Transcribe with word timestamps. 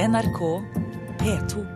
NRK 0.00 0.62
P2. 1.18 1.66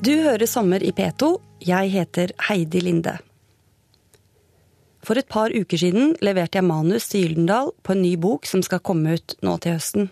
Du 0.00 0.22
hører 0.22 0.46
Sommer 0.46 0.82
i 0.82 0.92
P2. 0.92 1.36
Jeg 1.60 1.90
heter 1.92 2.32
Heidi 2.48 2.80
Linde. 2.80 3.18
For 5.10 5.18
et 5.18 5.26
par 5.26 5.50
uker 5.50 5.74
siden 5.74 6.12
leverte 6.22 6.60
jeg 6.60 6.68
manus 6.68 7.08
til 7.10 7.24
Gyldendal 7.24 7.72
på 7.82 7.96
en 7.96 8.04
ny 8.04 8.12
bok 8.22 8.44
som 8.46 8.60
skal 8.62 8.78
komme 8.78 9.16
ut 9.18 9.32
nå 9.42 9.56
til 9.58 9.74
høsten. 9.74 10.06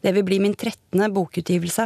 Det 0.00 0.14
vil 0.16 0.24
bli 0.24 0.38
min 0.40 0.54
trettende 0.56 1.10
bokutgivelse. 1.12 1.84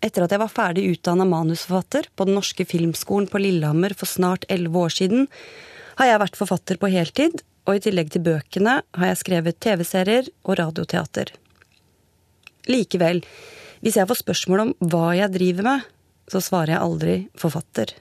Etter 0.00 0.24
at 0.24 0.32
jeg 0.32 0.40
var 0.40 0.54
ferdig 0.54 0.86
utdanna 0.94 1.26
manusforfatter 1.28 2.08
på 2.16 2.28
Den 2.30 2.38
norske 2.40 2.64
filmskolen 2.64 3.28
på 3.28 3.42
Lillehammer 3.44 3.92
for 3.92 4.08
snart 4.08 4.48
elleve 4.48 4.80
år 4.86 4.96
siden, 4.96 5.28
har 6.00 6.08
jeg 6.08 6.24
vært 6.24 6.40
forfatter 6.40 6.80
på 6.80 6.92
heltid, 6.96 7.44
og 7.68 7.76
i 7.76 7.84
tillegg 7.84 8.16
til 8.16 8.24
bøkene 8.24 8.80
har 8.80 9.12
jeg 9.12 9.22
skrevet 9.26 9.60
TV-serier 9.60 10.32
og 10.48 10.56
radioteater. 10.64 11.36
Likevel, 12.72 13.20
hvis 13.84 14.00
jeg 14.00 14.08
får 14.08 14.24
spørsmål 14.24 14.68
om 14.70 14.76
hva 14.88 15.12
jeg 15.20 15.36
driver 15.36 15.68
med, 15.68 15.88
så 16.32 16.40
svarer 16.40 16.78
jeg 16.78 16.84
aldri 16.88 17.22
forfatter. 17.36 17.98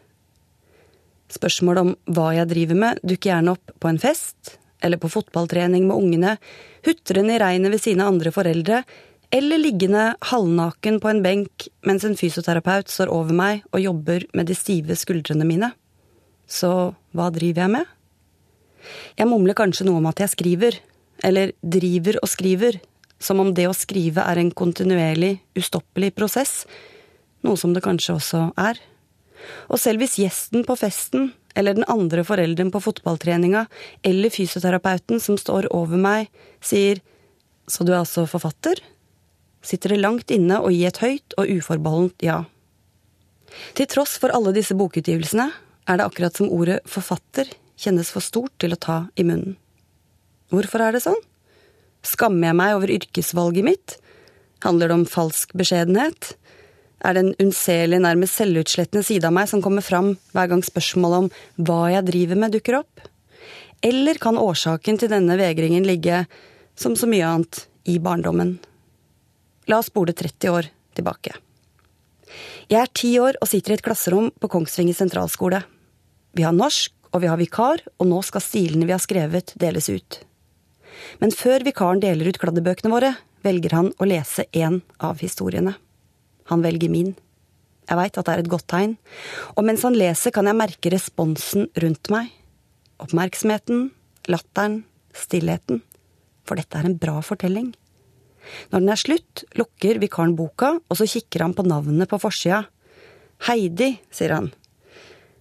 Spørsmål 1.34 1.82
om 1.82 1.92
hva 2.16 2.30
jeg 2.38 2.50
driver 2.52 2.80
med, 2.80 3.02
dukker 3.04 3.34
gjerne 3.34 3.58
opp 3.58 3.74
på 3.82 3.90
en 3.90 4.00
fest, 4.00 4.58
eller 4.84 5.00
på 5.02 5.10
fotballtrening 5.12 5.88
med 5.88 5.98
ungene, 5.98 6.38
hutrende 6.88 7.36
i 7.36 7.42
regnet 7.42 7.74
ved 7.74 7.84
sine 7.84 8.08
andre 8.08 8.32
foreldre, 8.32 8.84
eller 9.36 9.60
liggende 9.60 10.14
halvnaken 10.30 11.02
på 11.04 11.10
en 11.12 11.20
benk 11.24 11.68
mens 11.88 12.06
en 12.08 12.16
fysioterapeut 12.16 12.88
står 12.88 13.12
over 13.12 13.36
meg 13.36 13.66
og 13.74 13.84
jobber 13.84 14.24
med 14.38 14.48
de 14.48 14.56
stive 14.56 14.96
skuldrene 14.96 15.48
mine. 15.48 15.74
Så 16.48 16.94
hva 17.12 17.28
driver 17.36 17.66
jeg 17.66 17.74
med? 17.76 17.90
Jeg 19.20 19.28
mumler 19.28 19.58
kanskje 19.58 19.88
noe 19.88 20.00
om 20.00 20.08
at 20.08 20.22
jeg 20.24 20.32
skriver, 20.32 20.78
eller 21.28 21.52
driver 21.60 22.22
og 22.22 22.32
skriver, 22.32 22.80
som 23.20 23.42
om 23.44 23.52
det 23.58 23.66
å 23.68 23.76
skrive 23.76 24.24
er 24.24 24.40
en 24.40 24.54
kontinuerlig, 24.54 25.40
ustoppelig 25.58 26.14
prosess, 26.16 26.62
noe 27.44 27.60
som 27.60 27.74
det 27.76 27.84
kanskje 27.84 28.16
også 28.16 28.44
er. 28.62 28.80
Og 29.72 29.82
selv 29.82 30.04
hvis 30.04 30.18
gjesten 30.22 30.66
på 30.68 30.78
festen, 30.80 31.32
eller 31.58 31.78
den 31.78 31.88
andre 31.90 32.24
forelderen 32.28 32.72
på 32.74 32.82
fotballtreninga, 32.86 33.66
eller 34.06 34.34
fysioterapeuten 34.34 35.22
som 35.24 35.40
står 35.42 35.70
over 35.76 36.00
meg, 36.02 36.32
sier 36.62 37.02
så 37.68 37.84
du 37.84 37.92
er 37.92 38.02
altså 38.02 38.28
forfatter? 38.30 38.80
Sitter 39.66 39.94
det 39.94 40.02
langt 40.04 40.32
inne 40.32 40.62
å 40.62 40.72
gi 40.72 40.86
et 40.88 41.02
høyt 41.02 41.36
og 41.38 41.50
uforbeholdent 41.58 42.24
ja. 42.24 42.44
Til 43.76 43.90
tross 43.90 44.16
for 44.22 44.32
alle 44.36 44.54
disse 44.56 44.76
bokutgivelsene 44.78 45.48
er 45.88 46.00
det 46.00 46.06
akkurat 46.06 46.38
som 46.38 46.52
ordet 46.54 46.80
forfatter 46.88 47.50
kjennes 47.80 48.10
for 48.14 48.24
stort 48.24 48.54
til 48.62 48.76
å 48.76 48.80
ta 48.80 48.98
i 49.16 49.26
munnen. 49.28 49.58
Hvorfor 50.54 50.84
er 50.84 50.96
det 50.96 51.04
sånn? 51.04 51.20
Skammer 52.08 52.52
jeg 52.52 52.60
meg 52.60 52.76
over 52.78 52.94
yrkesvalget 52.94 53.68
mitt? 53.68 53.98
Handler 54.64 54.90
det 54.90 54.98
om 55.02 55.08
falsk 55.10 55.52
beskjedenhet? 55.60 56.37
Er 57.06 57.14
det 57.14 57.24
en 57.24 57.36
unnselig, 57.46 58.00
nærmest 58.02 58.40
selvutslettende 58.40 59.06
side 59.06 59.28
av 59.28 59.36
meg 59.36 59.50
som 59.52 59.62
kommer 59.62 59.86
fram 59.86 60.16
hver 60.34 60.50
gang 60.50 60.64
spørsmålet 60.66 61.26
om 61.26 61.66
hva 61.68 61.82
jeg 61.94 62.08
driver 62.10 62.42
med, 62.42 62.56
dukker 62.56 62.80
opp? 62.80 63.04
Eller 63.86 64.18
kan 64.22 64.40
årsaken 64.42 64.98
til 64.98 65.12
denne 65.12 65.38
vegringen 65.38 65.86
ligge, 65.86 66.24
som 66.78 66.98
så 66.98 67.10
mye 67.10 67.28
annet, 67.28 67.68
i 67.88 68.00
barndommen? 68.04 68.58
La 69.70 69.78
oss 69.80 69.92
spole 69.92 70.16
30 70.18 70.50
år 70.52 70.72
tilbake. 70.98 71.38
Jeg 72.68 72.82
er 72.82 72.92
ti 72.92 73.14
år 73.22 73.38
og 73.40 73.48
sitter 73.48 73.72
i 73.72 73.78
et 73.78 73.86
klasserom 73.86 74.32
på 74.42 74.50
Kongsvinger 74.52 74.98
sentralskole. 74.98 75.62
Vi 76.36 76.44
har 76.44 76.56
norsk, 76.56 76.92
og 77.14 77.24
vi 77.24 77.30
har 77.32 77.40
vikar, 77.40 77.82
og 78.02 78.10
nå 78.10 78.20
skal 78.26 78.44
stilene 78.44 78.88
vi 78.88 78.96
har 78.96 79.02
skrevet, 79.02 79.54
deles 79.56 79.88
ut. 79.88 80.20
Men 81.22 81.32
før 81.32 81.64
vikaren 81.64 82.02
deler 82.04 82.28
ut 82.28 82.40
kladdebøkene 82.42 82.92
våre, 82.92 83.14
velger 83.46 83.78
han 83.78 83.94
å 83.96 84.08
lese 84.10 84.48
én 84.52 84.82
av 85.00 85.22
historiene. 85.24 85.78
Han 86.52 86.64
velger 86.64 86.92
min. 86.92 87.16
Jeg 87.88 88.00
veit 88.00 88.18
at 88.20 88.28
det 88.28 88.34
er 88.34 88.44
et 88.44 88.52
godt 88.52 88.68
tegn, 88.68 88.98
og 89.56 89.64
mens 89.64 89.86
han 89.88 89.96
leser, 89.96 90.34
kan 90.36 90.48
jeg 90.50 90.60
merke 90.60 90.92
responsen 90.92 91.70
rundt 91.80 92.12
meg. 92.12 92.34
Oppmerksomheten, 93.04 93.92
latteren, 94.28 94.82
stillheten. 95.16 95.80
For 96.48 96.60
dette 96.60 96.80
er 96.80 96.90
en 96.90 96.98
bra 97.00 97.22
fortelling. 97.24 97.72
Når 98.72 98.84
den 98.84 98.92
er 98.92 99.00
slutt, 99.00 99.44
lukker 99.60 100.00
vikaren 100.04 100.36
boka, 100.36 100.76
og 100.80 101.00
så 101.00 101.08
kikker 101.08 101.46
han 101.46 101.56
på 101.56 101.66
navnet 101.68 102.12
på 102.12 102.20
forsida. 102.22 102.66
Heidi, 103.48 103.94
sier 104.12 104.36
han. 104.36 104.52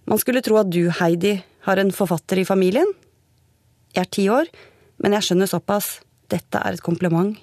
Man 0.07 0.21
skulle 0.21 0.43
tro 0.45 0.59
at 0.61 0.71
du, 0.71 0.85
Heidi, 1.01 1.35
har 1.67 1.81
en 1.81 1.91
forfatter 1.95 2.39
i 2.39 2.47
familien. 2.47 2.87
Jeg 3.95 4.05
er 4.05 4.11
ti 4.13 4.27
år, 4.31 4.47
men 5.03 5.15
jeg 5.17 5.27
skjønner 5.27 5.51
såpass. 5.51 5.97
Dette 6.31 6.59
er 6.59 6.75
et 6.75 6.83
kompliment. 6.83 7.35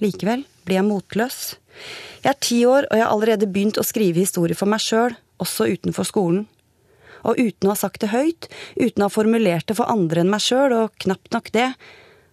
Likevel 0.00 0.44
blir 0.64 0.80
jeg 0.80 0.88
motløs. 0.88 1.38
Jeg 2.22 2.30
er 2.32 2.40
ti 2.42 2.60
år, 2.66 2.88
og 2.88 2.98
jeg 2.98 3.04
har 3.06 3.14
allerede 3.14 3.50
begynt 3.50 3.78
å 3.78 3.86
skrive 3.86 4.22
historier 4.22 4.58
for 4.58 4.70
meg 4.70 4.82
sjøl, 4.82 5.14
også 5.42 5.68
utenfor 5.70 6.08
skolen. 6.08 6.46
Og 7.26 7.38
uten 7.38 7.68
å 7.68 7.74
ha 7.74 7.78
sagt 7.78 8.02
det 8.02 8.12
høyt, 8.12 8.48
uten 8.78 9.02
å 9.02 9.08
ha 9.08 9.12
formulert 9.12 9.68
det 9.68 9.76
for 9.78 9.90
andre 9.90 10.22
enn 10.22 10.32
meg 10.32 10.42
sjøl, 10.42 10.74
og 10.74 10.98
knapt 11.02 11.32
nok 11.34 11.50
det, 11.54 11.70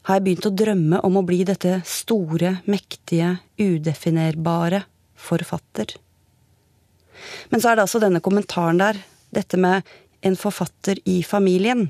har 0.05 0.19
jeg 0.19 0.25
begynt 0.27 0.45
å 0.45 0.53
drømme 0.53 1.01
om 1.07 1.17
å 1.17 1.25
bli 1.25 1.41
dette 1.47 1.79
store, 1.89 2.59
mektige, 2.69 3.39
udefinerbare 3.57 4.83
forfatter. 5.17 5.95
Men 7.49 7.61
så 7.61 7.71
er 7.71 7.77
det 7.77 7.85
altså 7.87 8.01
denne 8.03 8.21
kommentaren 8.21 8.81
der, 8.81 8.99
dette 9.33 9.57
med 9.57 9.85
en 10.25 10.37
forfatter 10.37 10.99
i 11.09 11.21
familien. 11.25 11.87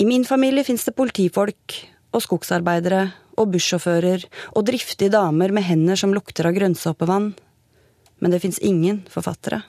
I 0.00 0.06
min 0.08 0.24
familie 0.24 0.64
fins 0.66 0.86
det 0.86 0.96
politifolk 0.96 1.76
og 2.14 2.22
skogsarbeidere 2.24 3.08
og 3.40 3.50
bussjåfører 3.54 4.26
og 4.52 4.66
driftige 4.68 5.12
damer 5.12 5.54
med 5.54 5.66
hender 5.66 5.98
som 5.98 6.12
lukter 6.14 6.48
av 6.48 6.56
grønnsåpevann. 6.58 7.32
Men 8.20 8.34
det 8.34 8.42
fins 8.44 8.60
ingen 8.60 9.02
forfattere. 9.10 9.62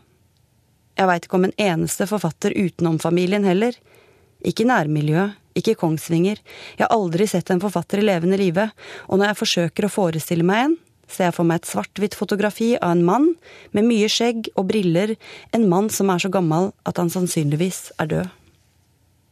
Jeg 0.99 1.07
veit 1.07 1.25
ikke 1.25 1.39
om 1.39 1.47
en 1.47 1.57
eneste 1.57 2.05
forfatter 2.09 2.53
utenom 2.57 2.99
familien 2.99 3.47
heller. 3.47 3.77
Ikke 4.43 4.65
i 4.65 4.69
nærmiljøet, 4.69 5.37
ikke 5.57 5.73
i 5.73 5.79
Kongsvinger. 5.79 6.39
Jeg 6.77 6.83
har 6.85 6.93
aldri 6.93 7.27
sett 7.29 7.49
en 7.51 7.61
forfatter 7.63 8.01
i 8.01 8.05
levende 8.05 8.39
live, 8.39 8.69
og 9.07 9.19
når 9.19 9.31
jeg 9.31 9.39
forsøker 9.41 9.87
å 9.87 9.93
forestille 9.93 10.45
meg 10.47 10.65
en, 10.67 10.77
ser 11.11 11.27
jeg 11.27 11.35
for 11.35 11.47
meg 11.47 11.59
et 11.59 11.71
svart-hvitt 11.71 12.15
fotografi 12.15 12.73
av 12.77 12.93
en 12.95 13.03
mann 13.07 13.25
med 13.75 13.87
mye 13.87 14.07
skjegg 14.11 14.51
og 14.55 14.69
briller, 14.69 15.17
en 15.51 15.67
mann 15.71 15.89
som 15.91 16.11
er 16.11 16.23
så 16.23 16.31
gammel 16.31 16.71
at 16.87 17.01
han 17.01 17.11
sannsynligvis 17.11 17.89
er 17.99 18.11
død. 18.13 18.37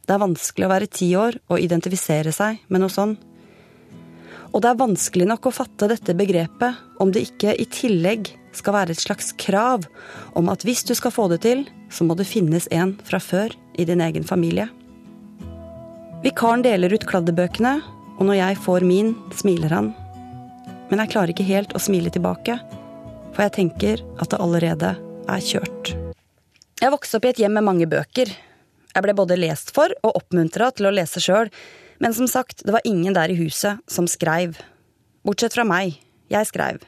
Det 0.10 0.16
er 0.16 0.24
vanskelig 0.24 0.66
å 0.66 0.72
være 0.72 0.92
ti 0.92 1.12
år 1.16 1.38
og 1.48 1.62
identifisere 1.62 2.34
seg 2.36 2.64
med 2.68 2.84
noe 2.84 2.92
sånn. 2.92 3.14
Og 4.50 4.64
det 4.64 4.72
er 4.72 4.80
vanskelig 4.80 5.28
nok 5.30 5.50
å 5.50 5.54
fatte 5.54 5.90
dette 5.92 6.16
begrepet 6.18 7.02
om 7.02 7.12
det 7.14 7.28
ikke 7.28 7.54
i 7.54 7.68
tillegg 7.70 8.32
skal 8.56 8.76
være 8.76 8.96
et 8.96 9.02
slags 9.02 9.32
krav 9.38 9.86
om 10.38 10.50
at 10.50 10.66
hvis 10.66 10.82
du 10.90 10.96
skal 10.98 11.14
få 11.14 11.28
det 11.30 11.44
til, 11.46 11.68
så 11.94 12.06
må 12.06 12.18
det 12.18 12.28
finnes 12.30 12.66
en 12.74 12.96
fra 13.06 13.22
før 13.22 13.54
i 13.78 13.86
din 13.86 14.02
egen 14.02 14.26
familie. 14.26 14.68
Vikaren 16.26 16.66
deler 16.66 16.92
ut 16.92 17.06
kladdebøkene, 17.08 17.78
og 18.20 18.28
når 18.28 18.40
jeg 18.42 18.60
får 18.66 18.84
min, 18.84 19.14
smiler 19.38 19.72
han. 19.72 19.94
Men 20.90 21.04
jeg 21.04 21.14
klarer 21.14 21.32
ikke 21.32 21.48
helt 21.48 21.76
å 21.78 21.80
smile 21.80 22.12
tilbake, 22.12 22.58
for 23.32 23.46
jeg 23.46 23.56
tenker 23.56 24.04
at 24.20 24.34
det 24.34 24.42
allerede 24.42 24.96
er 25.30 25.46
kjørt. 25.46 25.94
Jeg 26.80 26.92
vokste 26.92 27.20
opp 27.20 27.28
i 27.28 27.32
et 27.32 27.40
hjem 27.44 27.56
med 27.60 27.68
mange 27.68 27.88
bøker. 27.92 28.34
Jeg 28.90 29.06
ble 29.06 29.16
både 29.16 29.38
lest 29.40 29.72
for 29.76 29.94
og 30.02 30.18
oppmuntra 30.18 30.72
til 30.76 30.90
å 30.90 30.94
lese 30.96 31.22
sjøl, 31.24 31.54
men 32.00 32.16
som 32.16 32.28
sagt, 32.32 32.64
det 32.66 32.74
var 32.76 32.86
ingen 32.88 33.16
der 33.16 33.32
i 33.32 33.38
huset 33.40 33.84
som 33.88 34.08
skreiv. 34.08 34.58
Bortsett 35.28 35.56
fra 35.56 35.68
meg. 35.68 36.00
Jeg 36.32 36.48
skreiv. 36.48 36.82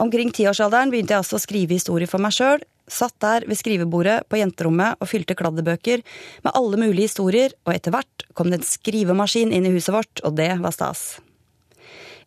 Omkring 0.00 0.30
tiårsalderen 0.34 0.90
begynte 0.92 1.14
jeg 1.14 1.22
altså 1.22 1.38
å 1.38 1.42
skrive 1.42 1.76
historier 1.76 2.10
for 2.10 2.22
meg 2.22 2.34
sjøl. 2.34 2.62
Satt 2.90 3.14
der 3.22 3.44
ved 3.46 3.58
skrivebordet 3.60 4.24
på 4.26 4.40
jenterommet 4.40 4.98
og 4.98 5.10
fylte 5.10 5.36
kladdebøker 5.38 6.02
med 6.44 6.54
alle 6.58 6.80
mulige 6.80 7.06
historier, 7.10 7.54
og 7.66 7.74
etter 7.76 7.94
hvert 7.94 8.24
kom 8.34 8.50
det 8.50 8.60
en 8.60 8.66
skrivemaskin 8.66 9.52
inn 9.54 9.68
i 9.68 9.74
huset 9.74 9.94
vårt, 9.94 10.22
og 10.26 10.34
det 10.40 10.50
var 10.62 10.74
stas. 10.74 11.20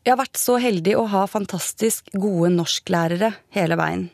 Jeg 0.03 0.13
har 0.13 0.19
vært 0.19 0.39
så 0.39 0.57
heldig 0.59 0.95
å 0.99 1.07
ha 1.11 1.23
fantastisk 1.31 2.11
gode 2.15 2.51
norsklærere 2.55 3.33
hele 3.55 3.79
veien. 3.79 4.07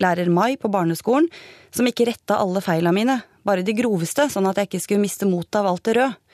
Lærer 0.00 0.28
Mai 0.32 0.56
på 0.60 0.70
barneskolen, 0.72 1.26
som 1.74 1.88
ikke 1.88 2.06
retta 2.08 2.38
alle 2.40 2.62
feila 2.64 2.92
mine, 2.94 3.18
bare 3.44 3.64
de 3.66 3.74
groveste, 3.76 4.28
sånn 4.30 4.46
at 4.48 4.60
jeg 4.60 4.68
ikke 4.68 4.84
skulle 4.84 5.04
miste 5.04 5.28
motet 5.28 5.60
av 5.60 5.68
alt 5.70 5.84
det 5.88 5.96
røde. 5.98 6.27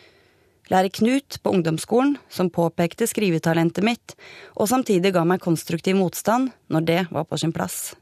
Lærer 0.72 0.88
Knut 0.88 1.37
på 1.43 1.52
ungdomsskolen, 1.52 2.16
som 2.32 2.49
påpekte 2.50 3.08
skrivetalentet 3.11 3.84
mitt, 3.84 4.14
og 4.56 4.70
samtidig 4.70 5.12
ga 5.12 5.26
meg 5.28 5.43
konstruktiv 5.44 5.99
motstand 5.99 6.55
når 6.72 6.88
det 6.88 7.02
var 7.12 7.28
på 7.28 7.38
sin 7.40 7.52
plass. 7.52 7.93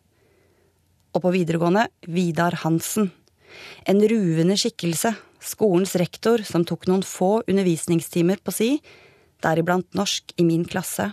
Og 1.12 1.24
på 1.24 1.34
videregående 1.34 1.88
Vidar 2.06 2.60
Hansen. 2.62 3.10
En 3.84 4.00
ruvende 4.00 4.56
skikkelse 4.56 5.12
skolens 5.42 5.96
rektor 5.98 6.42
som 6.46 6.64
tok 6.64 6.86
noen 6.88 7.02
få 7.06 7.42
undervisningstimer 7.50 8.40
på 8.44 8.54
si, 8.54 8.70
deriblant 9.42 9.88
norsk 9.98 10.34
i 10.38 10.46
min 10.46 10.64
klasse. 10.68 11.10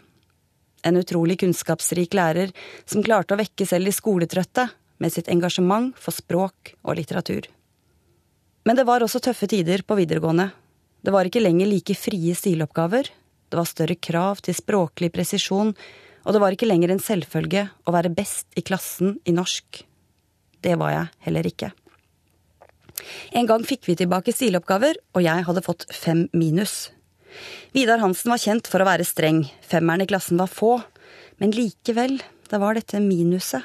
En 0.86 1.00
utrolig 1.00 1.40
kunnskapsrik 1.42 2.16
lærer 2.16 2.54
som 2.86 3.04
klarte 3.04 3.36
å 3.36 3.40
vekke 3.40 3.68
selv 3.68 3.90
de 3.90 3.96
skoletrøtte 3.96 4.70
med 5.00 5.14
sitt 5.14 5.30
engasjement 5.32 5.92
for 6.00 6.16
språk 6.16 6.76
og 6.84 7.00
litteratur. 7.00 7.50
Men 8.68 8.78
det 8.78 8.86
var 8.88 9.04
også 9.04 9.22
tøffe 9.24 9.48
tider 9.50 9.84
på 9.88 9.98
videregående. 10.00 10.50
Det 11.00 11.14
var 11.16 11.28
ikke 11.28 11.44
lenger 11.44 11.70
like 11.70 11.96
frie 11.96 12.36
stiloppgaver, 12.36 13.08
det 13.50 13.58
var 13.58 13.68
større 13.68 13.96
krav 13.96 14.42
til 14.46 14.58
språklig 14.58 15.10
presisjon, 15.16 15.72
og 16.26 16.36
det 16.36 16.42
var 16.44 16.54
ikke 16.54 16.68
lenger 16.68 16.92
en 16.94 17.02
selvfølge 17.02 17.66
å 17.88 17.94
være 17.96 18.12
best 18.14 18.52
i 18.60 18.64
klassen 18.66 19.16
i 19.26 19.34
norsk. 19.34 19.84
Det 20.60 20.76
var 20.78 20.92
jeg 20.94 21.12
heller 21.26 21.48
ikke. 21.48 21.72
En 23.32 23.48
gang 23.48 23.64
fikk 23.64 23.88
vi 23.88 23.96
tilbake 23.98 24.34
stiloppgaver, 24.36 25.00
og 25.16 25.24
jeg 25.24 25.46
hadde 25.48 25.64
fått 25.64 25.88
fem 25.96 26.28
minus. 26.36 26.90
Vidar 27.72 28.02
Hansen 28.04 28.34
var 28.34 28.42
kjent 28.42 28.68
for 28.68 28.84
å 28.84 28.90
være 28.90 29.08
streng, 29.08 29.46
femmeren 29.64 30.04
i 30.04 30.10
klassen 30.10 30.40
var 30.42 30.52
få, 30.52 30.76
men 31.40 31.56
likevel, 31.56 32.20
det 32.50 32.60
var 32.60 32.76
dette 32.76 33.00
minuset. 33.00 33.64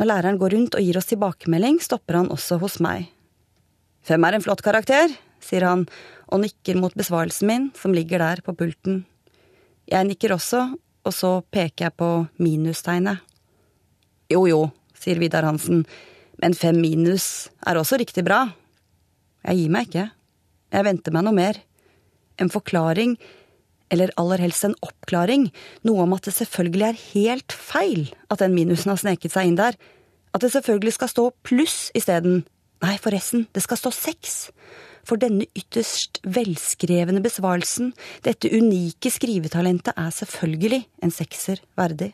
Når 0.00 0.10
læreren 0.10 0.40
går 0.40 0.54
rundt 0.54 0.76
og 0.76 0.84
gir 0.84 0.96
oss 0.98 1.08
tilbakemelding, 1.10 1.78
stopper 1.82 2.20
han 2.20 2.32
også 2.32 2.58
hos 2.62 2.80
meg. 2.84 3.10
Fem 4.06 4.22
er 4.28 4.36
en 4.36 4.44
flott 4.44 4.62
karakter, 4.64 5.12
sier 5.46 5.66
han 5.66 5.86
og 6.26 6.42
nikker 6.42 6.78
mot 6.80 6.94
besvarelsen 6.96 7.50
min, 7.50 7.68
som 7.78 7.94
ligger 7.94 8.22
der 8.22 8.42
på 8.44 8.54
pulten. 8.58 9.04
Jeg 9.86 10.08
nikker 10.08 10.34
også, 10.34 10.64
og 11.06 11.14
så 11.14 11.38
peker 11.54 11.86
jeg 11.86 11.96
på 11.98 12.10
minustegnet. 12.42 13.22
Jo 14.32 14.42
jo, 14.50 14.60
sier 14.98 15.20
Vidar 15.22 15.46
Hansen, 15.46 15.84
men 16.42 16.56
fem 16.58 16.78
minus 16.82 17.48
er 17.66 17.78
også 17.78 18.00
riktig 18.02 18.26
bra. 18.26 18.42
Jeg 19.46 19.62
gir 19.62 19.72
meg 19.72 19.88
ikke. 19.88 20.08
Jeg 20.74 20.86
venter 20.88 21.14
meg 21.14 21.26
noe 21.26 21.36
mer. 21.36 21.60
En 22.42 22.50
forklaring, 22.52 23.14
eller 23.94 24.10
aller 24.18 24.42
helst 24.42 24.66
en 24.66 24.74
oppklaring, 24.82 25.46
noe 25.86 26.02
om 26.02 26.16
at 26.16 26.26
det 26.26 26.34
selvfølgelig 26.34 26.88
er 26.88 27.04
helt 27.14 27.54
feil 27.54 28.08
at 28.26 28.42
den 28.42 28.56
minusen 28.56 28.90
har 28.90 28.98
sneket 29.00 29.32
seg 29.32 29.52
inn 29.52 29.60
der, 29.60 29.78
at 30.34 30.42
det 30.42 30.50
selvfølgelig 30.52 30.96
skal 30.98 31.12
stå 31.12 31.30
pluss 31.46 31.78
isteden 31.96 32.42
Nei, 32.84 32.98
forresten, 33.00 33.46
det 33.56 33.62
skal 33.64 33.78
stå 33.80 33.88
seks. 33.94 34.34
For 35.06 35.20
denne 35.22 35.46
ytterst 35.54 36.18
velskrevne 36.26 37.22
besvarelsen, 37.22 37.92
dette 38.26 38.50
unike 38.50 39.12
skrivetalentet, 39.14 39.94
er 39.94 40.10
selvfølgelig 40.14 40.82
en 41.06 41.14
sekser 41.14 41.62
verdig. 41.78 42.10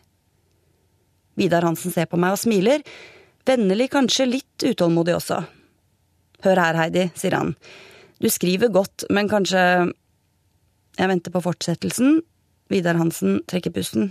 Vidar 1.40 1.64
Hansen 1.64 1.94
ser 1.94 2.10
på 2.10 2.20
meg 2.20 2.36
og 2.36 2.42
smiler, 2.42 2.84
vennlig, 3.48 3.88
kanskje 3.94 4.28
litt 4.28 4.66
utålmodig 4.68 5.16
også. 5.16 5.40
Hør 6.44 6.60
her, 6.60 6.78
Heidi, 6.82 7.08
sier 7.16 7.38
han. 7.38 7.54
Du 8.20 8.28
skriver 8.30 8.72
godt, 8.72 9.08
men 9.10 9.30
kanskje… 9.30 9.64
Jeg 10.98 11.08
venter 11.08 11.32
på 11.32 11.40
fortsettelsen. 11.40 12.18
Vidar 12.68 12.98
Hansen 13.00 13.38
trekker 13.48 13.72
pusten. 13.72 14.10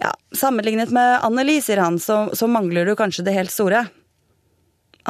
Ja, 0.00 0.14
sammenlignet 0.32 0.88
med 0.96 1.18
Anneli, 1.26 1.58
sier 1.60 1.82
han, 1.84 1.98
så, 2.00 2.30
så 2.32 2.48
mangler 2.48 2.88
du 2.88 2.94
kanskje 2.96 3.26
det 3.26 3.36
helt 3.36 3.52
store. 3.52 3.84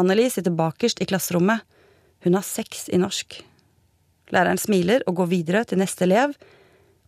Anneli 0.00 0.26
sitter 0.32 0.54
bakerst 0.58 0.98
i 0.98 1.06
klasserommet. 1.06 1.62
Hun 2.24 2.36
har 2.36 2.44
seks 2.44 2.88
i 2.92 2.98
norsk. 3.00 3.38
Læreren 4.30 4.60
smiler 4.60 5.02
og 5.08 5.16
går 5.22 5.30
videre 5.30 5.64
til 5.64 5.80
neste 5.80 6.04
elev, 6.06 6.34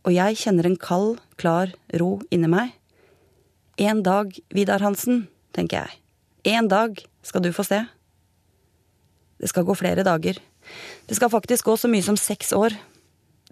og 0.03 0.15
jeg 0.15 0.39
kjenner 0.41 0.67
en 0.67 0.79
kald, 0.81 1.19
klar 1.39 1.71
ro 2.01 2.17
inni 2.35 2.51
meg. 2.51 2.73
En 3.79 4.03
dag, 4.03 4.33
Vidar 4.53 4.83
Hansen, 4.83 5.27
tenker 5.55 5.85
jeg. 5.85 6.01
En 6.57 6.69
dag 6.69 6.99
skal 7.23 7.45
du 7.45 7.53
få 7.55 7.65
se. 7.67 7.85
Det 9.39 9.51
skal 9.51 9.67
gå 9.67 9.77
flere 9.79 10.05
dager. 10.07 10.41
Det 11.07 11.19
skal 11.19 11.31
faktisk 11.31 11.67
gå 11.67 11.77
så 11.79 11.91
mye 11.91 12.05
som 12.05 12.19
seks 12.19 12.53
år. 12.57 12.75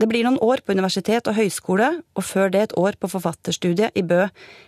Det 0.01 0.07
blir 0.09 0.25
noen 0.25 0.39
år 0.41 0.63
på 0.65 0.73
universitet 0.73 1.27
og 1.29 1.37
høyskole, 1.37 1.91
og 2.17 2.25
før 2.25 2.49
det 2.53 2.61
et 2.63 2.75
år 2.81 2.97
på 2.97 3.11
forfatterstudiet 3.13 3.93
i 3.93 4.01
Bø. 4.01 4.23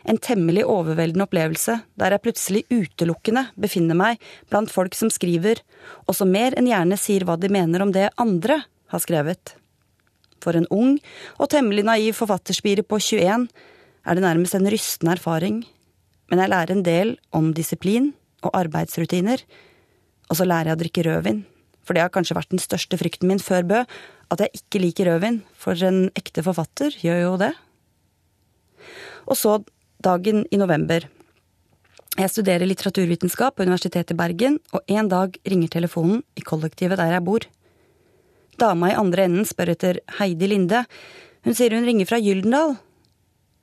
En 0.04 0.18
temmelig 0.20 0.66
overveldende 0.68 1.24
opplevelse, 1.24 1.78
der 1.96 2.12
jeg 2.12 2.24
plutselig 2.26 2.62
utelukkende 2.68 3.46
befinner 3.56 3.96
meg 3.96 4.20
blant 4.52 4.68
folk 4.72 4.92
som 4.98 5.08
skriver, 5.12 5.62
og 6.04 6.18
som 6.18 6.28
mer 6.28 6.52
enn 6.60 6.68
gjerne 6.68 6.98
sier 7.00 7.24
hva 7.24 7.38
de 7.40 7.48
mener 7.48 7.80
om 7.80 7.94
det 7.96 8.10
andre 8.20 8.58
har 8.92 9.00
skrevet. 9.00 9.54
For 10.44 10.58
en 10.58 10.68
ung 10.68 10.98
og 11.38 11.48
temmelig 11.54 11.86
naiv 11.88 12.18
forfatterspire 12.18 12.84
på 12.84 13.00
21 13.00 13.46
er 13.48 14.18
det 14.18 14.26
nærmest 14.26 14.58
en 14.58 14.68
rystende 14.68 15.16
erfaring, 15.16 15.62
men 16.28 16.44
jeg 16.44 16.52
lærer 16.52 16.74
en 16.76 16.84
del 16.84 17.14
om 17.32 17.54
disiplin 17.56 18.12
og 18.44 18.52
arbeidsrutiner, 18.58 19.40
og 20.28 20.36
så 20.36 20.44
lærer 20.44 20.72
jeg 20.72 20.76
å 20.76 20.82
drikke 20.82 21.06
rødvin, 21.08 21.42
for 21.82 21.94
det 21.94 22.04
har 22.04 22.12
kanskje 22.14 22.36
vært 22.38 22.52
den 22.54 22.62
største 22.62 22.98
frykten 23.00 23.30
min 23.30 23.42
før 23.42 23.66
Bø, 23.66 23.80
at 24.32 24.42
jeg 24.42 24.62
ikke 24.62 24.82
liker 24.82 25.10
rødvin, 25.10 25.42
for 25.52 25.78
en 25.86 26.06
ekte 26.18 26.44
forfatter 26.46 26.94
gjør 27.02 27.20
jo 27.22 27.32
det. 27.42 27.52
Og 29.28 29.38
så 29.38 29.58
dagen 30.02 30.44
i 30.50 30.60
november. 30.60 31.06
Jeg 32.18 32.28
studerer 32.28 32.68
litteraturvitenskap 32.68 33.56
på 33.56 33.64
Universitetet 33.64 34.12
i 34.12 34.18
Bergen, 34.18 34.58
og 34.76 34.84
en 34.90 35.08
dag 35.08 35.36
ringer 35.48 35.70
telefonen 35.72 36.22
i 36.36 36.44
kollektivet 36.44 37.00
der 37.00 37.14
jeg 37.14 37.24
bor. 37.24 37.46
Dama 38.60 38.90
i 38.92 38.96
andre 38.98 39.24
enden 39.28 39.48
spør 39.48 39.72
etter 39.72 40.00
Heidi 40.18 40.50
Linde. 40.50 40.84
Hun 41.46 41.56
sier 41.56 41.72
hun 41.72 41.86
ringer 41.88 42.08
fra 42.10 42.20
Gyldendal. 42.20 42.76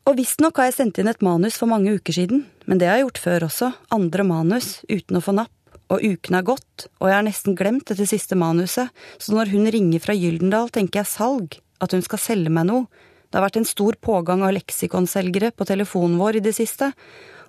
Og 0.10 0.18
visstnok 0.18 0.57
har 0.57 0.72
jeg 0.72 0.80
sendt 0.80 0.98
inn 0.98 1.12
et 1.12 1.22
manus 1.22 1.60
for 1.60 1.69
mange 1.69 1.94
uker 2.00 2.15
siden, 2.15 2.48
men 2.65 2.80
det 2.81 2.89
har 2.89 2.98
jeg 2.98 3.06
gjort 3.06 3.22
før 3.22 3.45
også, 3.45 3.69
andre 3.94 4.25
manus, 4.25 4.80
uten 4.89 5.19
å 5.19 5.22
få 5.22 5.36
napp 5.38 5.54
og 5.89 6.03
uken 6.06 6.38
har 6.38 6.45
gått, 6.45 6.88
og 7.01 7.09
jeg 7.09 7.18
har 7.18 7.25
nesten 7.25 7.56
glemt 7.57 7.88
dette 7.89 8.06
siste 8.09 8.38
manuset, 8.38 8.94
så 9.18 9.33
når 9.33 9.53
hun 9.53 9.69
ringer 9.74 10.03
fra 10.03 10.13
Gyldendal, 10.13 10.69
tenker 10.74 11.01
jeg 11.01 11.09
salg, 11.09 11.57
at 11.81 11.95
hun 11.95 12.03
skal 12.06 12.21
selge 12.21 12.53
meg 12.53 12.68
noe. 12.69 12.86
Det 13.30 13.38
har 13.38 13.45
vært 13.45 13.59
en 13.62 13.68
stor 13.69 13.97
pågang 14.01 14.44
av 14.45 14.53
leksikonselgere 14.56 15.51
på 15.53 15.65
telefonen 15.69 16.18
vår 16.21 16.39
i 16.39 16.45
det 16.45 16.53
siste, 16.57 16.91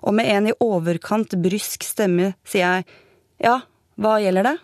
og 0.01 0.17
med 0.17 0.29
en 0.33 0.49
i 0.49 0.57
overkant 0.61 1.35
brysk 1.41 1.85
stemme 1.85 2.33
sier 2.47 2.65
jeg 2.81 2.85
ja, 3.41 3.59
hva 4.01 4.17
gjelder 4.21 4.45
det? 4.49 4.57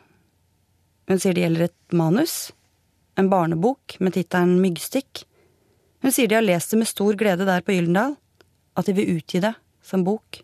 Hun 1.10 1.22
sier 1.22 1.38
det 1.38 1.46
gjelder 1.46 1.68
et 1.68 1.96
manus, 1.98 2.36
en 3.18 3.30
barnebok 3.32 3.98
med 4.04 4.14
tittelen 4.18 4.58
Myggstikk. 4.62 5.24
Hun 6.06 6.14
sier 6.14 6.30
de 6.30 6.38
har 6.38 6.46
lest 6.46 6.74
det 6.74 6.82
med 6.82 6.90
stor 6.90 7.18
glede 7.18 7.48
der 7.48 7.66
på 7.66 7.74
Gyldendal, 7.74 8.18
at 8.78 8.90
de 8.90 8.94
vil 8.98 9.18
utgi 9.18 9.42
det 9.42 9.54
som 9.86 10.04
bok. 10.06 10.42